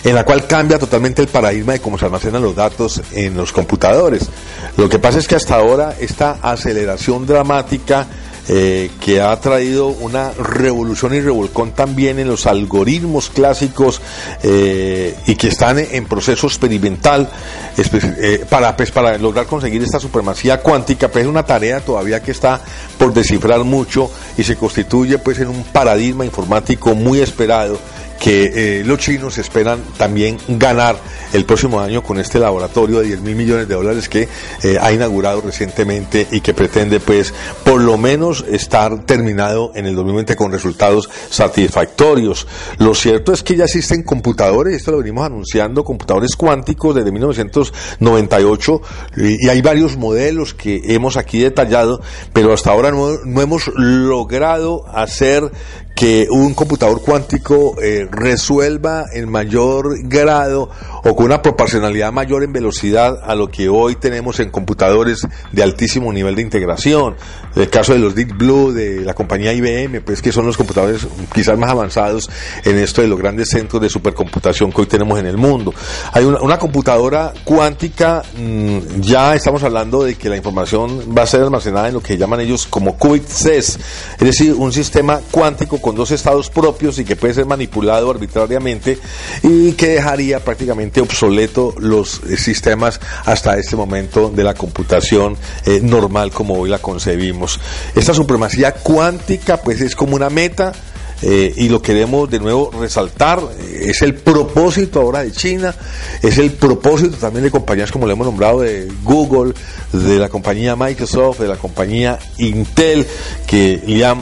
en 0.03 0.15
la 0.15 0.23
cual 0.23 0.47
cambia 0.47 0.79
totalmente 0.79 1.21
el 1.21 1.27
paradigma 1.27 1.73
de 1.73 1.81
cómo 1.81 1.97
se 1.97 2.05
almacenan 2.05 2.41
los 2.41 2.55
datos 2.55 3.01
en 3.11 3.35
los 3.35 3.51
computadores. 3.51 4.29
Lo 4.77 4.87
que 4.87 4.99
pasa 4.99 5.19
es 5.19 5.27
que 5.27 5.35
hasta 5.35 5.55
ahora 5.55 5.95
esta 5.99 6.37
aceleración 6.41 7.25
dramática 7.25 8.07
eh, 8.51 8.89
que 8.99 9.21
ha 9.21 9.39
traído 9.39 9.89
una 9.89 10.31
revolución 10.31 11.13
y 11.13 11.21
revolcón 11.21 11.71
también 11.71 12.17
en 12.17 12.27
los 12.27 12.47
algoritmos 12.47 13.29
clásicos 13.29 14.01
eh, 14.41 15.15
y 15.27 15.35
que 15.35 15.49
están 15.49 15.77
en 15.77 16.05
proceso 16.05 16.47
experimental 16.47 17.29
eh, 17.77 18.45
para, 18.49 18.75
pues, 18.75 18.89
para 18.89 19.15
lograr 19.19 19.45
conseguir 19.45 19.83
esta 19.83 19.99
supremacía 19.99 20.61
cuántica, 20.61 21.09
pues 21.09 21.25
es 21.25 21.29
una 21.29 21.45
tarea 21.45 21.79
todavía 21.79 22.23
que 22.23 22.31
está 22.31 22.59
por 22.97 23.13
descifrar 23.13 23.63
mucho 23.63 24.09
y 24.35 24.43
se 24.43 24.55
constituye 24.55 25.19
pues 25.19 25.39
en 25.39 25.49
un 25.49 25.63
paradigma 25.65 26.25
informático 26.25 26.95
muy 26.95 27.19
esperado 27.19 27.77
que 28.19 28.79
eh, 28.79 28.83
los 28.83 28.99
chinos 28.99 29.37
esperan 29.37 29.81
también 29.97 30.37
ganar 30.47 30.97
el 31.33 31.45
próximo 31.45 31.79
año 31.79 32.03
con 32.03 32.19
este 32.19 32.39
laboratorio 32.39 32.99
de 32.99 33.07
10 33.07 33.21
mil 33.21 33.35
millones 33.35 33.67
de 33.67 33.75
dólares 33.75 34.09
que 34.09 34.27
eh, 34.63 34.77
ha 34.79 34.91
inaugurado 34.91 35.41
recientemente 35.41 36.27
y 36.31 36.41
que 36.41 36.53
pretende 36.53 36.99
pues 36.99 37.33
por 37.63 37.81
lo 37.81 37.97
menos 37.97 38.45
estar 38.49 39.05
terminado 39.05 39.71
en 39.75 39.85
el 39.85 39.95
2020 39.95 40.35
con 40.35 40.51
resultados 40.51 41.09
satisfactorios. 41.29 42.47
Lo 42.77 42.93
cierto 42.93 43.31
es 43.31 43.43
que 43.43 43.55
ya 43.55 43.65
existen 43.65 44.03
computadores, 44.03 44.75
esto 44.75 44.91
lo 44.91 44.97
venimos 44.97 45.25
anunciando, 45.25 45.83
computadores 45.83 46.35
cuánticos 46.35 46.95
desde 46.95 47.11
1998 47.11 48.81
y, 49.17 49.45
y 49.45 49.49
hay 49.49 49.61
varios 49.61 49.97
modelos 49.97 50.53
que 50.53 50.81
hemos 50.85 51.15
aquí 51.17 51.39
detallado, 51.39 52.01
pero 52.33 52.53
hasta 52.53 52.71
ahora 52.71 52.91
no, 52.91 53.17
no 53.23 53.41
hemos 53.41 53.67
logrado 53.75 54.85
hacer 54.93 55.51
que 55.99 56.27
un 56.29 56.53
computador 56.53 57.01
cuántico 57.01 57.75
eh, 57.81 58.07
resuelva 58.09 59.07
en 59.11 59.29
mayor 59.29 59.97
grado 60.03 60.69
o 61.03 61.13
con 61.13 61.25
una 61.25 61.41
proporcionalidad 61.41 62.13
mayor 62.13 62.43
en 62.43 62.53
velocidad 62.53 63.19
a 63.21 63.35
lo 63.35 63.49
que 63.49 63.67
hoy 63.67 63.95
tenemos 63.95 64.39
en 64.39 64.49
computadores 64.49 65.27
de 65.51 65.61
altísimo 65.61 66.13
nivel 66.13 66.35
de 66.35 66.41
integración. 66.41 67.17
El 67.53 67.69
caso 67.69 67.91
de 67.91 67.99
los 67.99 68.15
Deep 68.15 68.37
Blue, 68.37 68.71
de 68.71 69.01
la 69.01 69.13
compañía 69.13 69.51
IBM, 69.51 70.01
pues 70.01 70.21
que 70.21 70.31
son 70.31 70.45
los 70.45 70.55
computadores 70.55 71.05
quizás 71.33 71.57
más 71.57 71.71
avanzados 71.71 72.29
en 72.63 72.77
esto 72.77 73.01
de 73.01 73.09
los 73.09 73.19
grandes 73.19 73.49
centros 73.49 73.81
de 73.81 73.89
supercomputación 73.89 74.71
que 74.71 74.79
hoy 74.79 74.87
tenemos 74.87 75.19
en 75.19 75.25
el 75.25 75.35
mundo. 75.35 75.73
Hay 76.13 76.23
una, 76.23 76.39
una 76.39 76.57
computadora 76.57 77.33
cuántica, 77.43 78.23
mmm, 78.37 79.01
ya 79.01 79.35
estamos 79.35 79.63
hablando 79.63 80.05
de 80.05 80.15
que 80.15 80.29
la 80.29 80.37
información 80.37 81.13
va 81.17 81.23
a 81.23 81.27
ser 81.27 81.41
almacenada 81.41 81.89
en 81.89 81.95
lo 81.95 82.01
que 82.01 82.17
llaman 82.17 82.39
ellos 82.39 82.67
como 82.67 82.97
qubit 82.97 83.25
es 83.29 83.77
decir, 84.19 84.53
un 84.53 84.71
sistema 84.71 85.19
cuántico 85.31 85.81
con 85.81 85.88
dos 85.95 86.11
estados 86.11 86.49
propios 86.49 86.99
y 86.99 87.05
que 87.05 87.15
puede 87.15 87.33
ser 87.33 87.45
manipulado 87.45 88.11
arbitrariamente 88.11 88.97
y 89.43 89.73
que 89.73 89.89
dejaría 89.89 90.43
prácticamente 90.43 91.01
obsoleto 91.01 91.75
los 91.77 92.21
eh, 92.23 92.37
sistemas 92.37 92.99
hasta 93.25 93.57
este 93.57 93.75
momento 93.75 94.29
de 94.29 94.43
la 94.43 94.53
computación 94.53 95.37
eh, 95.65 95.79
normal 95.81 96.31
como 96.31 96.55
hoy 96.55 96.69
la 96.69 96.79
concebimos. 96.79 97.59
Esta 97.95 98.13
supremacía 98.13 98.73
cuántica 98.73 99.57
pues 99.57 99.81
es 99.81 99.95
como 99.95 100.15
una 100.15 100.29
meta 100.29 100.73
eh, 101.21 101.53
y 101.55 101.69
lo 101.69 101.81
queremos 101.81 102.29
de 102.29 102.39
nuevo 102.39 102.71
resaltar, 102.71 103.41
es 103.71 104.01
el 104.01 104.15
propósito 104.15 105.01
ahora 105.01 105.23
de 105.23 105.31
China, 105.31 105.73
es 106.21 106.37
el 106.37 106.51
propósito 106.51 107.17
también 107.17 107.43
de 107.43 107.51
compañías 107.51 107.91
como 107.91 108.07
le 108.07 108.13
hemos 108.13 108.25
nombrado 108.25 108.61
de 108.61 108.87
Google, 109.03 109.53
de 109.91 110.17
la 110.17 110.29
compañía 110.29 110.75
Microsoft, 110.75 111.39
de 111.39 111.47
la 111.47 111.57
compañía 111.57 112.19
Intel, 112.37 113.05
que 113.47 113.81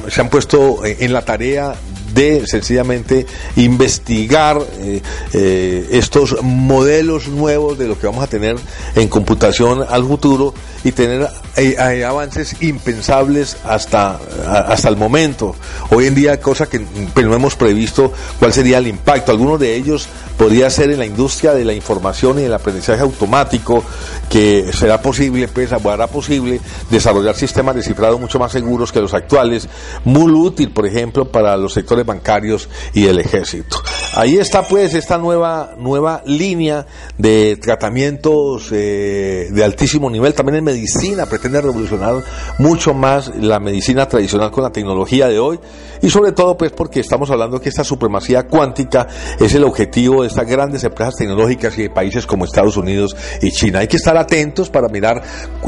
se 0.10 0.22
han 0.22 0.30
puesto 0.30 0.84
en 0.86 1.14
la 1.14 1.24
tarea 1.24 1.76
de 2.18 2.48
sencillamente 2.48 3.28
investigar 3.58 4.60
eh, 4.80 5.02
eh, 5.34 5.88
estos 5.92 6.42
modelos 6.42 7.28
nuevos 7.28 7.78
de 7.78 7.88
lo 7.88 8.00
que 8.00 8.08
vamos 8.08 8.24
a 8.24 8.28
tener 8.28 8.56
en 8.96 9.08
computación 9.08 9.86
al 9.88 10.04
futuro 10.04 10.52
y 10.84 10.92
tener 10.94 11.28
eh, 11.58 12.04
avances 12.04 12.56
impensables 12.62 13.58
hasta, 13.64 14.20
hasta 14.48 14.90
el 14.90 14.98
momento. 14.98 15.56
Hoy 15.92 16.08
en 16.08 16.16
día, 16.16 16.40
cosa 16.40 16.66
que 16.68 16.80
pues, 17.14 17.26
no 17.26 17.36
hemos 17.36 17.56
previsto 17.56 18.12
cuál 18.40 18.52
sería 18.52 18.80
el 18.80 18.88
impacto. 18.88 19.32
Algunos 19.32 19.60
de 19.60 19.76
ellos 19.76 20.08
podría 20.38 20.70
ser 20.72 20.90
en 20.90 21.00
la 21.00 21.06
industria 21.06 21.54
de 21.54 21.66
la 21.66 21.74
información 21.74 22.40
y 22.40 22.44
el 22.44 22.54
aprendizaje 22.54 23.02
automático, 23.02 23.84
que 24.30 24.72
será 24.74 25.02
posible, 25.02 25.48
pues, 25.50 25.72
hará 25.72 26.08
posible 26.08 26.62
desarrollar 26.90 27.36
sistemas 27.36 27.76
de 27.76 27.84
cifrado 27.84 28.18
mucho 28.18 28.40
más 28.40 28.52
seguros 28.52 28.92
que 28.92 29.02
los 29.02 29.14
actuales, 29.14 29.68
muy 30.04 30.32
útil, 30.32 30.72
por 30.72 30.88
ejemplo, 30.88 31.26
para 31.26 31.56
los 31.58 31.74
sectores 31.74 32.07
bancarios 32.08 32.68
y 32.96 33.06
el 33.06 33.20
ejército. 33.20 33.78
Ahí 34.16 34.38
está, 34.38 34.64
pues, 34.64 34.96
esta 34.96 35.20
nueva, 35.20 35.76
nueva 35.78 36.24
línea 36.26 36.88
de 37.20 37.58
tratamientos 37.58 38.70
eh, 38.72 39.50
de 39.52 39.64
altísimo 39.64 40.10
nivel, 40.10 40.34
también 40.34 40.56
en 40.58 40.64
medicina, 40.64 41.28
pretende 41.28 41.62
revolucionar 41.62 42.24
mucho 42.58 42.96
más 42.96 43.32
la 43.36 43.60
medicina 43.60 44.08
tradicional 44.08 44.50
con 44.50 44.64
la 44.64 44.72
tecnología 44.72 45.28
de 45.28 45.38
hoy, 45.38 45.60
y 46.02 46.10
sobre 46.10 46.32
todo, 46.32 46.58
pues, 46.58 46.72
porque 46.72 47.00
estamos 47.00 47.30
hablando 47.30 47.62
que 47.62 47.70
esta 47.70 47.84
supremacía 47.84 48.48
cuántica 48.48 49.08
es 49.40 49.54
el 49.54 49.64
objetivo 49.64 50.24
de 50.24 50.30
estas 50.30 50.48
grandes 50.48 50.84
empresas 50.84 51.16
tecnológicas 51.16 51.78
y 51.78 51.84
de 51.84 51.90
países 51.90 52.26
como 52.26 52.46
Estados 52.46 52.78
Unidos 52.78 53.16
y 53.42 53.52
China. 53.52 53.80
Hay 53.80 53.88
que 53.88 53.98
estar 53.98 54.18
atentos 54.18 54.70
para 54.70 54.88
mirar 54.88 55.22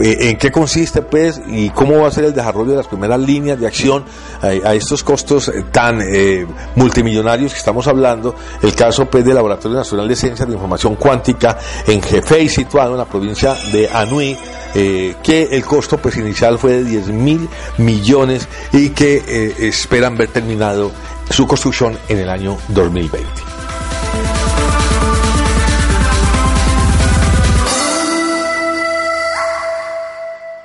eh, 0.04 0.17
en 0.21 0.38
qué 0.38 0.52
consiste 0.52 1.02
pues 1.02 1.41
y 1.47 1.69
cómo 1.69 1.97
va 1.99 2.08
a 2.08 2.12
ser 2.12 2.25
el 2.25 2.34
desarrollo 2.34 2.71
de 2.71 2.78
las 2.78 2.88
primeras 2.88 3.19
líneas 3.19 3.60
de 3.60 3.67
acción 3.67 4.06
a, 4.41 4.73
estos 4.73 5.04
costos 5.04 5.49
eh, 5.49 5.65
tan 5.71 5.99
eh, 6.02 6.29
multimillonarios 6.76 7.54
que 7.54 7.60
estamos 7.60 7.88
hablando. 7.88 8.36
El 8.62 8.76
caso 8.76 9.06
pues 9.06 9.26
del 9.26 9.36
Laboratorio 9.36 9.78
Nacional 9.78 10.08
de 10.08 10.15
Ciencias 10.15 10.48
de 10.48 10.54
Información 10.54 10.96
Cuántica 10.96 11.58
en 11.88 12.00
Hefei, 12.00 12.50
situado 12.50 12.92
en 12.92 12.98
la 12.98 13.06
provincia 13.06 13.56
de 13.72 13.89
Anhui, 13.89 14.38
que 14.74 15.48
el 15.52 15.65
costo 15.65 15.98
pues 15.98 16.18
inicial 16.18 16.58
fue 16.58 16.74
de 16.74 16.84
10 16.84 17.08
mil 17.08 17.50
millones 17.78 18.48
y 18.72 18.89
que 18.89 19.56
esperan 19.60 20.18
ver 20.18 20.30
terminado 20.30 20.92
su 21.30 21.48
construcción 21.48 21.98
en 22.08 22.20
el 22.20 22.30
año 22.30 22.58
2020. 22.70 23.50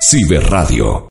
Ciberradio. 0.06 1.08